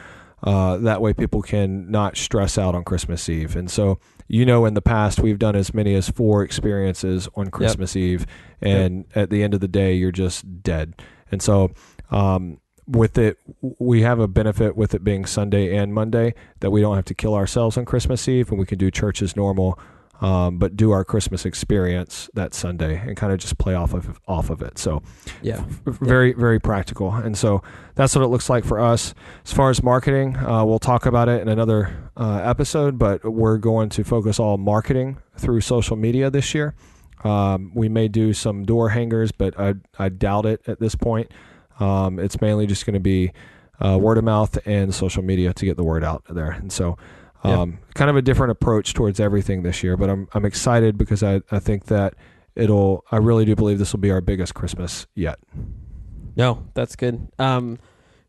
Uh, 0.41 0.77
that 0.77 1.01
way, 1.01 1.13
people 1.13 1.41
can 1.41 1.91
not 1.91 2.15
stress 2.15 2.57
out 2.57 2.73
on 2.73 2.83
Christmas 2.83 3.27
Eve. 3.27 3.57
And 3.57 3.69
so, 3.69 3.99
you 4.27 4.45
know, 4.45 4.65
in 4.65 4.73
the 4.73 4.81
past, 4.81 5.19
we've 5.19 5.37
done 5.37 5.55
as 5.55 5.73
many 5.73 5.93
as 5.93 6.09
four 6.09 6.43
experiences 6.43 7.27
on 7.35 7.51
Christmas 7.51 7.93
yep. 7.93 8.03
Eve, 8.03 8.25
and 8.61 9.05
yep. 9.09 9.17
at 9.17 9.29
the 9.29 9.43
end 9.43 9.53
of 9.53 9.59
the 9.59 9.67
day, 9.67 9.93
you're 9.93 10.13
just 10.13 10.63
dead. 10.63 10.95
And 11.29 11.41
so, 11.41 11.71
um, 12.09 12.61
with 12.87 13.17
it, 13.17 13.37
we 13.61 14.01
have 14.01 14.19
a 14.19 14.27
benefit 14.27 14.77
with 14.77 14.95
it 14.95 15.03
being 15.03 15.25
Sunday 15.25 15.75
and 15.75 15.93
Monday 15.93 16.33
that 16.61 16.71
we 16.71 16.81
don't 16.81 16.95
have 16.95 17.05
to 17.05 17.13
kill 17.13 17.35
ourselves 17.35 17.77
on 17.77 17.83
Christmas 17.83 18.27
Eve, 18.29 18.49
and 18.49 18.57
we 18.59 18.65
can 18.65 18.77
do 18.77 18.89
church 18.89 19.21
as 19.21 19.35
normal 19.35 19.77
um, 20.21 20.59
but 20.59 20.77
do 20.77 20.91
our 20.91 21.03
Christmas 21.03 21.45
experience 21.45 22.29
that 22.35 22.53
Sunday 22.53 22.97
and 22.97 23.17
kind 23.17 23.33
of 23.33 23.39
just 23.39 23.57
play 23.57 23.73
off 23.73 23.93
of 23.93 24.19
off 24.27 24.49
of 24.49 24.61
it. 24.61 24.77
So, 24.77 25.01
yeah, 25.41 25.63
f- 25.87 25.97
very 25.99 26.33
very 26.33 26.59
practical. 26.59 27.11
And 27.13 27.37
so 27.37 27.63
that's 27.95 28.15
what 28.15 28.23
it 28.23 28.27
looks 28.27 28.49
like 28.49 28.63
for 28.63 28.79
us. 28.79 29.13
As 29.43 29.51
far 29.51 29.71
as 29.71 29.81
marketing, 29.81 30.37
uh, 30.37 30.63
we'll 30.63 30.79
talk 30.79 31.05
about 31.07 31.27
it 31.27 31.41
in 31.41 31.49
another 31.49 32.11
uh, 32.15 32.41
episode, 32.43 32.97
but 32.99 33.25
we're 33.25 33.57
going 33.57 33.89
to 33.89 34.03
focus 34.03 34.39
all 34.39 34.57
marketing 34.57 35.17
through 35.37 35.61
social 35.61 35.97
media 35.97 36.29
this 36.29 36.53
year. 36.53 36.75
Um, 37.23 37.71
we 37.73 37.89
may 37.89 38.07
do 38.07 38.33
some 38.33 38.63
door 38.63 38.89
hangers, 38.89 39.31
but 39.31 39.59
I 39.59 39.75
I 39.97 40.09
doubt 40.09 40.45
it 40.45 40.61
at 40.67 40.79
this 40.79 40.93
point. 40.93 41.31
Um, 41.79 42.19
it's 42.19 42.39
mainly 42.39 42.67
just 42.67 42.85
going 42.85 42.93
to 42.93 42.99
be 42.99 43.31
uh, 43.83 43.97
word 43.97 44.19
of 44.19 44.23
mouth 44.23 44.55
and 44.67 44.93
social 44.93 45.23
media 45.23 45.51
to 45.53 45.65
get 45.65 45.77
the 45.77 45.83
word 45.83 46.03
out 46.03 46.23
there. 46.29 46.51
And 46.51 46.71
so 46.71 46.97
um, 47.43 47.79
Kind 47.93 48.09
of 48.09 48.15
a 48.15 48.21
different 48.21 48.51
approach 48.51 48.93
towards 48.93 49.19
everything 49.19 49.63
this 49.63 49.83
year, 49.83 49.97
but 49.97 50.09
I'm 50.09 50.27
I'm 50.33 50.45
excited 50.45 50.97
because 50.97 51.23
I, 51.23 51.41
I 51.51 51.59
think 51.59 51.85
that 51.85 52.13
it'll 52.55 53.05
I 53.11 53.17
really 53.17 53.45
do 53.45 53.55
believe 53.55 53.79
this 53.79 53.93
will 53.93 53.99
be 53.99 54.11
our 54.11 54.21
biggest 54.21 54.53
Christmas 54.53 55.07
yet. 55.15 55.39
No, 56.35 56.67
that's 56.73 56.95
good. 56.95 57.27
Um, 57.39 57.79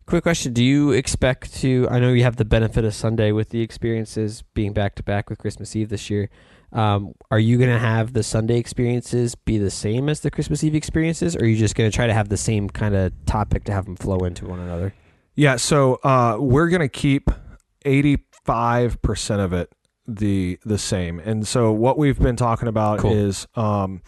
quick 0.06 0.22
question: 0.22 0.52
Do 0.52 0.64
you 0.64 0.92
expect 0.92 1.54
to? 1.56 1.86
I 1.90 2.00
know 2.00 2.12
you 2.12 2.24
have 2.24 2.36
the 2.36 2.44
benefit 2.44 2.84
of 2.84 2.94
Sunday 2.94 3.32
with 3.32 3.50
the 3.50 3.60
experiences 3.60 4.42
being 4.54 4.72
back 4.72 4.94
to 4.96 5.02
back 5.02 5.30
with 5.30 5.38
Christmas 5.38 5.76
Eve 5.76 5.88
this 5.88 6.10
year. 6.10 6.28
Um, 6.72 7.14
are 7.30 7.38
you 7.38 7.58
going 7.58 7.70
to 7.70 7.78
have 7.78 8.14
the 8.14 8.22
Sunday 8.22 8.56
experiences 8.56 9.34
be 9.34 9.58
the 9.58 9.70
same 9.70 10.08
as 10.08 10.20
the 10.20 10.30
Christmas 10.30 10.64
Eve 10.64 10.74
experiences, 10.74 11.36
or 11.36 11.40
are 11.40 11.46
you 11.46 11.56
just 11.56 11.74
going 11.74 11.90
to 11.90 11.94
try 11.94 12.06
to 12.06 12.14
have 12.14 12.30
the 12.30 12.38
same 12.38 12.70
kind 12.70 12.94
of 12.94 13.12
topic 13.26 13.64
to 13.64 13.72
have 13.72 13.84
them 13.84 13.96
flow 13.96 14.18
into 14.20 14.46
one 14.46 14.58
another? 14.58 14.94
Yeah, 15.34 15.56
so 15.56 15.96
uh, 16.02 16.38
we're 16.40 16.68
going 16.68 16.80
to 16.80 16.88
keep 16.88 17.30
85% 18.46 19.44
of 19.44 19.52
it 19.52 19.72
the 20.06 20.58
the 20.64 20.78
same. 20.78 21.20
And 21.20 21.46
so 21.46 21.72
what 21.72 21.96
we've 21.96 22.18
been 22.18 22.36
talking 22.36 22.68
about 22.68 22.98
cool. 22.98 23.12
is 23.12 23.46
um 23.54 24.02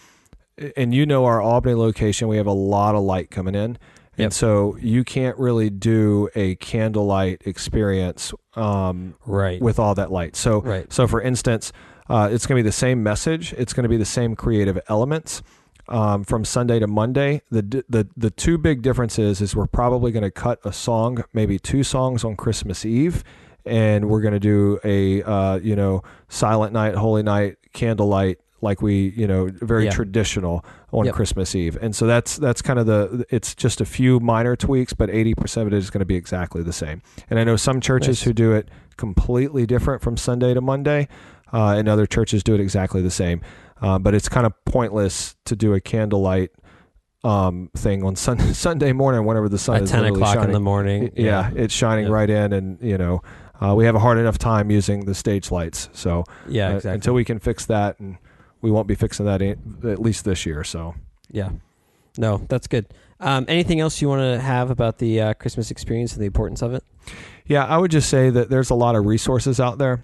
and 0.76 0.94
you 0.94 1.06
know 1.06 1.24
our 1.24 1.40
Albany 1.40 1.74
location, 1.74 2.28
we 2.28 2.36
have 2.36 2.46
a 2.46 2.52
lot 2.52 2.94
of 2.94 3.02
light 3.02 3.30
coming 3.30 3.54
in. 3.54 3.78
Yep. 4.16 4.26
And 4.26 4.32
so 4.32 4.76
you 4.80 5.02
can't 5.02 5.36
really 5.38 5.70
do 5.70 6.28
a 6.36 6.54
candlelight 6.56 7.42
experience 7.46 8.32
um, 8.54 9.16
right. 9.26 9.60
with 9.60 9.80
all 9.80 9.96
that 9.96 10.12
light. 10.12 10.36
So, 10.36 10.62
right. 10.62 10.92
so 10.92 11.08
for 11.08 11.20
instance, 11.20 11.72
uh, 12.08 12.28
it's 12.30 12.46
going 12.46 12.56
to 12.56 12.62
be 12.62 12.68
the 12.68 12.72
same 12.72 13.02
message. 13.02 13.52
It's 13.54 13.72
going 13.72 13.82
to 13.82 13.88
be 13.88 13.96
the 13.96 14.04
same 14.04 14.36
creative 14.36 14.78
elements 14.88 15.42
um, 15.88 16.22
from 16.22 16.44
Sunday 16.44 16.78
to 16.78 16.86
Monday. 16.86 17.42
The, 17.50 17.84
the 17.88 18.08
the 18.16 18.30
two 18.30 18.56
big 18.56 18.82
differences 18.82 19.40
is 19.40 19.56
we're 19.56 19.66
probably 19.66 20.12
going 20.12 20.22
to 20.22 20.30
cut 20.30 20.60
a 20.64 20.72
song, 20.72 21.24
maybe 21.32 21.58
two 21.58 21.82
songs 21.82 22.24
on 22.24 22.36
Christmas 22.36 22.84
Eve, 22.84 23.24
and 23.66 24.08
we're 24.08 24.20
going 24.20 24.34
to 24.34 24.40
do 24.40 24.78
a 24.84 25.22
uh, 25.22 25.56
you 25.58 25.76
know 25.76 26.02
silent 26.28 26.72
night, 26.72 26.94
holy 26.94 27.22
night, 27.22 27.56
candlelight 27.72 28.38
like 28.60 28.80
we 28.80 29.10
you 29.10 29.26
know 29.26 29.48
very 29.60 29.84
yeah. 29.84 29.90
traditional 29.90 30.64
on 30.90 31.04
yep. 31.06 31.14
Christmas 31.14 31.54
Eve. 31.54 31.76
And 31.80 31.94
so 31.94 32.06
that's 32.06 32.36
that's 32.36 32.62
kind 32.62 32.78
of 32.78 32.86
the 32.86 33.24
it's 33.30 33.54
just 33.54 33.80
a 33.80 33.84
few 33.84 34.20
minor 34.20 34.56
tweaks, 34.56 34.92
but 34.92 35.08
80% 35.10 35.62
of 35.62 35.66
it 35.68 35.72
is 35.74 35.90
going 35.90 36.00
to 36.00 36.06
be 36.06 36.16
exactly 36.16 36.62
the 36.62 36.72
same. 36.72 37.02
And 37.30 37.38
I 37.38 37.44
know 37.44 37.56
some 37.56 37.80
churches 37.80 38.20
nice. 38.20 38.22
who 38.22 38.32
do 38.32 38.52
it 38.52 38.68
completely 38.96 39.66
different 39.66 40.02
from 40.02 40.16
Sunday 40.16 40.54
to 40.54 40.60
Monday, 40.60 41.08
uh, 41.52 41.74
and 41.76 41.88
other 41.88 42.06
churches 42.06 42.42
do 42.42 42.54
it 42.54 42.60
exactly 42.60 43.02
the 43.02 43.10
same. 43.10 43.42
Uh, 43.80 43.98
but 43.98 44.14
it's 44.14 44.28
kind 44.28 44.46
of 44.46 44.52
pointless 44.64 45.36
to 45.44 45.54
do 45.54 45.74
a 45.74 45.80
candlelight 45.80 46.50
um, 47.24 47.70
thing 47.76 48.04
on 48.04 48.16
Sunday, 48.16 48.52
Sunday 48.52 48.92
morning 48.92 49.24
whenever 49.24 49.48
the 49.48 49.58
sun 49.58 49.76
At 49.76 49.82
is 49.82 49.90
10 49.90 50.04
o'clock 50.06 50.34
shining. 50.34 50.50
in 50.50 50.52
the 50.52 50.60
morning. 50.60 51.12
Yeah, 51.16 51.50
yeah. 51.50 51.62
it's 51.62 51.74
shining 51.74 52.04
yep. 52.04 52.12
right 52.12 52.30
in, 52.30 52.52
and 52.52 52.78
you 52.80 52.98
know 52.98 53.22
uh, 53.64 53.74
we 53.74 53.84
have 53.86 53.94
a 53.94 53.98
hard 53.98 54.18
enough 54.18 54.38
time 54.38 54.70
using 54.70 55.04
the 55.04 55.14
stage 55.14 55.50
lights. 55.50 55.88
So 55.92 56.24
yeah, 56.48 56.68
uh, 56.68 56.76
exactly. 56.76 56.94
until 56.94 57.14
we 57.14 57.24
can 57.24 57.38
fix 57.38 57.66
that, 57.66 57.98
and 57.98 58.18
we 58.60 58.70
won't 58.70 58.86
be 58.86 58.94
fixing 58.94 59.26
that 59.26 59.40
in, 59.40 59.78
at 59.84 59.98
least 59.98 60.24
this 60.24 60.44
year. 60.44 60.64
So 60.64 60.94
yeah, 61.30 61.50
no, 62.18 62.38
that's 62.48 62.66
good. 62.66 62.86
Um, 63.20 63.46
anything 63.48 63.80
else 63.80 64.02
you 64.02 64.08
want 64.08 64.20
to 64.20 64.40
have 64.40 64.70
about 64.70 64.98
the 64.98 65.20
uh, 65.20 65.34
Christmas 65.34 65.70
experience 65.70 66.12
and 66.12 66.20
the 66.20 66.26
importance 66.26 66.62
of 66.62 66.74
it? 66.74 66.84
Yeah, 67.46 67.64
I 67.64 67.78
would 67.78 67.90
just 67.90 68.08
say 68.08 68.30
that 68.30 68.50
there's 68.50 68.70
a 68.70 68.74
lot 68.74 68.96
of 68.96 69.06
resources 69.06 69.60
out 69.60 69.78
there. 69.78 70.02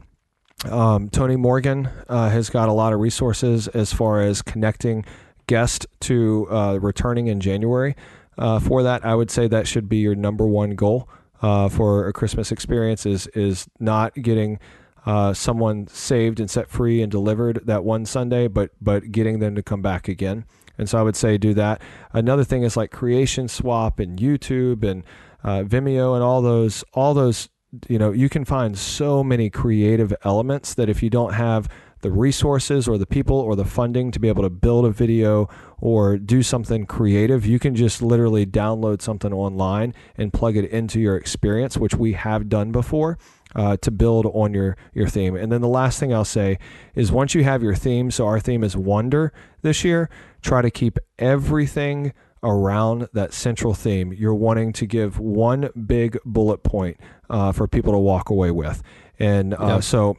Um, 0.65 1.09
Tony 1.09 1.37
Morgan 1.37 1.89
uh, 2.09 2.29
has 2.29 2.51
got 2.51 2.69
a 2.69 2.73
lot 2.73 2.93
of 2.93 3.01
resources 3.01 3.69
as 3.69 3.93
far 3.93 4.21
as 4.21 4.43
connecting 4.43 5.05
guests 5.47 5.87
to 6.01 6.47
uh, 6.51 6.79
returning 6.81 7.27
in 7.27 7.41
January. 7.41 7.97
Uh, 8.39 8.59
for 8.59 8.83
that, 8.83 9.05
I 9.05 9.15
would 9.15 9.31
say 9.31 9.49
that 9.49 9.67
should 9.67 9.89
be 9.89 9.99
your 9.99 10.15
number 10.15 10.47
one 10.47 10.71
goal 10.71 11.09
uh, 11.43 11.69
for 11.69 12.07
a 12.07 12.13
Christmas 12.13 12.53
experience 12.53 13.07
is 13.07 13.27
is 13.29 13.69
not 13.79 14.15
getting 14.15 14.59
uh, 15.07 15.33
someone 15.33 15.87
saved 15.89 16.41
and 16.41 16.51
set 16.51 16.69
free 16.69 17.01
and 17.03 17.11
delivered 17.11 17.61
that 17.65 17.85
one 17.85 18.05
Sunday, 18.05 18.49
but 18.49 18.71
but 18.81 19.11
getting 19.13 19.39
them 19.39 19.55
to 19.55 19.63
come 19.63 19.83
back 19.83 20.09
again. 20.09 20.45
And 20.79 20.89
so 20.89 20.99
I 20.99 21.03
would 21.03 21.17
say 21.17 21.37
do 21.37 21.55
that. 21.55 21.83
Another 22.13 22.45
thing 22.45 22.63
is 22.63 22.77
like 22.77 22.91
Creation 22.91 23.49
Swap 23.49 23.99
and 23.99 24.19
YouTube 24.19 24.83
and 24.83 25.05
uh, 25.45 25.63
Vimeo 25.63 26.15
and 26.15 26.23
all 26.23 26.43
those 26.43 26.85
all 26.95 27.15
those 27.15 27.49
you 27.89 27.99
know 27.99 28.11
you 28.11 28.29
can 28.29 28.45
find 28.45 28.77
so 28.77 29.23
many 29.23 29.49
creative 29.49 30.13
elements 30.25 30.75
that 30.75 30.89
if 30.89 31.03
you 31.03 31.11
don't 31.11 31.35
have 31.35 31.69
the 32.01 32.11
resources 32.11 32.89
or 32.89 32.99
the 32.99 33.07
people 33.07 33.37
or 33.39 33.55
the 33.55 33.65
funding 33.65 34.11
to 34.11 34.19
be 34.19 34.29
able 34.29 34.43
to 34.43 34.51
build 34.51 34.87
a 34.87 34.91
video 34.91 35.49
or 35.81 36.19
do 36.19 36.43
something 36.43 36.87
creative, 36.87 37.47
you 37.47 37.59
can 37.59 37.75
just 37.75 38.03
literally 38.03 38.47
download 38.47 39.01
something 39.03 39.33
online 39.33 39.95
and 40.17 40.33
plug 40.33 40.57
it 40.57 40.71
into 40.71 41.01
your 41.01 41.17
experience, 41.17 41.77
which 41.77 41.95
we 41.95 42.13
have 42.13 42.49
done 42.49 42.73
before. 42.73 43.19
Uh, 43.53 43.77
to 43.79 43.91
build 43.91 44.27
on 44.27 44.55
your 44.55 44.77
your 44.95 45.09
theme. 45.09 45.35
And 45.35 45.51
then 45.51 45.61
the 45.61 45.67
last 45.67 45.99
thing 45.99 46.15
I'll 46.15 46.25
say 46.25 46.57
is 46.95 47.11
once 47.11 47.35
you 47.35 47.43
have 47.43 47.65
your 47.65 47.75
theme, 47.75 48.13
so 48.13 48.25
our 48.25 48.39
theme 48.39 48.63
is 48.63 48.77
wonder 48.77 49.33
this 49.63 49.83
year, 49.83 50.09
try 50.41 50.63
to 50.63 50.71
keep 50.71 50.99
everything 51.19 52.13
around 52.43 53.09
that 53.13 53.33
central 53.33 53.75
theme. 53.75 54.13
You're 54.13 54.35
wanting 54.35 54.73
to 54.75 54.87
give 54.87 55.19
one 55.19 55.71
big 55.87 56.17
bullet 56.25 56.63
point 56.63 56.99
uh, 57.29 57.53
for 57.53 57.67
people 57.67 57.93
to 57.93 57.99
walk 57.99 58.31
away 58.31 58.51
with. 58.51 58.83
And 59.19 59.55
uh, 59.55 59.67
yep. 59.67 59.83
so 59.83 60.17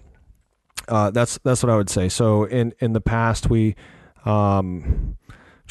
uh, 0.87 1.11
that's 1.11 1.39
that's 1.43 1.63
what 1.63 1.69
I 1.69 1.75
would 1.75 1.89
say. 1.89 2.09
So 2.09 2.43
in 2.43 2.73
in 2.79 2.93
the 2.93 3.01
past, 3.01 3.49
we 3.49 3.75
um, 4.25 5.17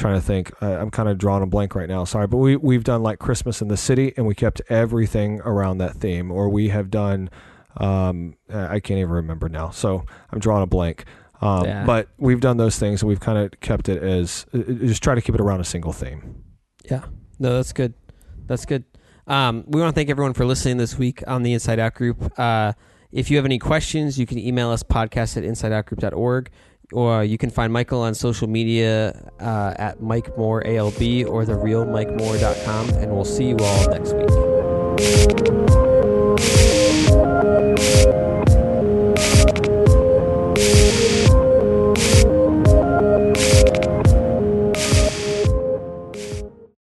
trying 0.00 0.14
to 0.14 0.20
think. 0.20 0.50
I'm 0.60 0.90
kind 0.90 1.08
of 1.08 1.18
drawing 1.18 1.42
a 1.42 1.46
blank 1.46 1.74
right 1.74 1.88
now. 1.88 2.04
Sorry, 2.04 2.26
but 2.26 2.38
we 2.38 2.56
we've 2.56 2.84
done 2.84 3.02
like 3.02 3.18
Christmas 3.18 3.62
in 3.62 3.68
the 3.68 3.76
city, 3.76 4.12
and 4.16 4.26
we 4.26 4.34
kept 4.34 4.60
everything 4.68 5.40
around 5.42 5.78
that 5.78 5.94
theme. 5.94 6.32
Or 6.32 6.48
we 6.48 6.70
have 6.70 6.90
done. 6.90 7.30
Um, 7.76 8.34
I 8.52 8.80
can't 8.80 8.98
even 8.98 9.10
remember 9.10 9.48
now. 9.48 9.70
So 9.70 10.04
I'm 10.30 10.40
drawing 10.40 10.62
a 10.62 10.66
blank. 10.66 11.04
Um, 11.40 11.64
yeah. 11.64 11.84
But 11.84 12.08
we've 12.18 12.40
done 12.40 12.56
those 12.56 12.78
things, 12.78 13.02
and 13.02 13.08
we've 13.08 13.20
kind 13.20 13.38
of 13.38 13.58
kept 13.60 13.88
it 13.88 14.02
as 14.02 14.46
uh, 14.52 14.58
uh, 14.58 14.62
just 14.86 15.02
try 15.02 15.14
to 15.14 15.22
keep 15.22 15.34
it 15.34 15.40
around 15.40 15.60
a 15.60 15.64
single 15.64 15.92
theme. 15.92 16.42
Yeah. 16.90 17.04
No, 17.38 17.54
that's 17.54 17.72
good. 17.72 17.94
That's 18.46 18.66
good. 18.66 18.84
Um, 19.26 19.64
we 19.66 19.80
want 19.80 19.94
to 19.94 19.98
thank 19.98 20.10
everyone 20.10 20.34
for 20.34 20.44
listening 20.44 20.76
this 20.76 20.98
week 20.98 21.22
on 21.26 21.42
the 21.42 21.52
Inside 21.52 21.78
Out 21.78 21.94
Group. 21.94 22.38
Uh, 22.38 22.72
if 23.12 23.30
you 23.30 23.36
have 23.36 23.44
any 23.44 23.58
questions, 23.58 24.18
you 24.18 24.26
can 24.26 24.38
email 24.38 24.70
us 24.70 24.82
podcast 24.82 25.36
at 25.36 25.44
insideoutgroup.org. 25.44 26.50
Or 26.92 27.24
you 27.24 27.38
can 27.38 27.50
find 27.50 27.72
Michael 27.72 28.02
on 28.02 28.14
social 28.14 28.48
media 28.48 29.30
uh, 29.38 29.74
at 29.78 30.00
Mike 30.00 30.36
Moore 30.36 30.66
ALB 30.66 31.24
or 31.28 31.44
therealmikemoore.com. 31.44 32.90
And 32.90 33.12
we'll 33.12 33.24
see 33.24 33.48
you 33.48 33.56
all 33.58 33.90
next 33.90 34.14
week. 34.14 34.28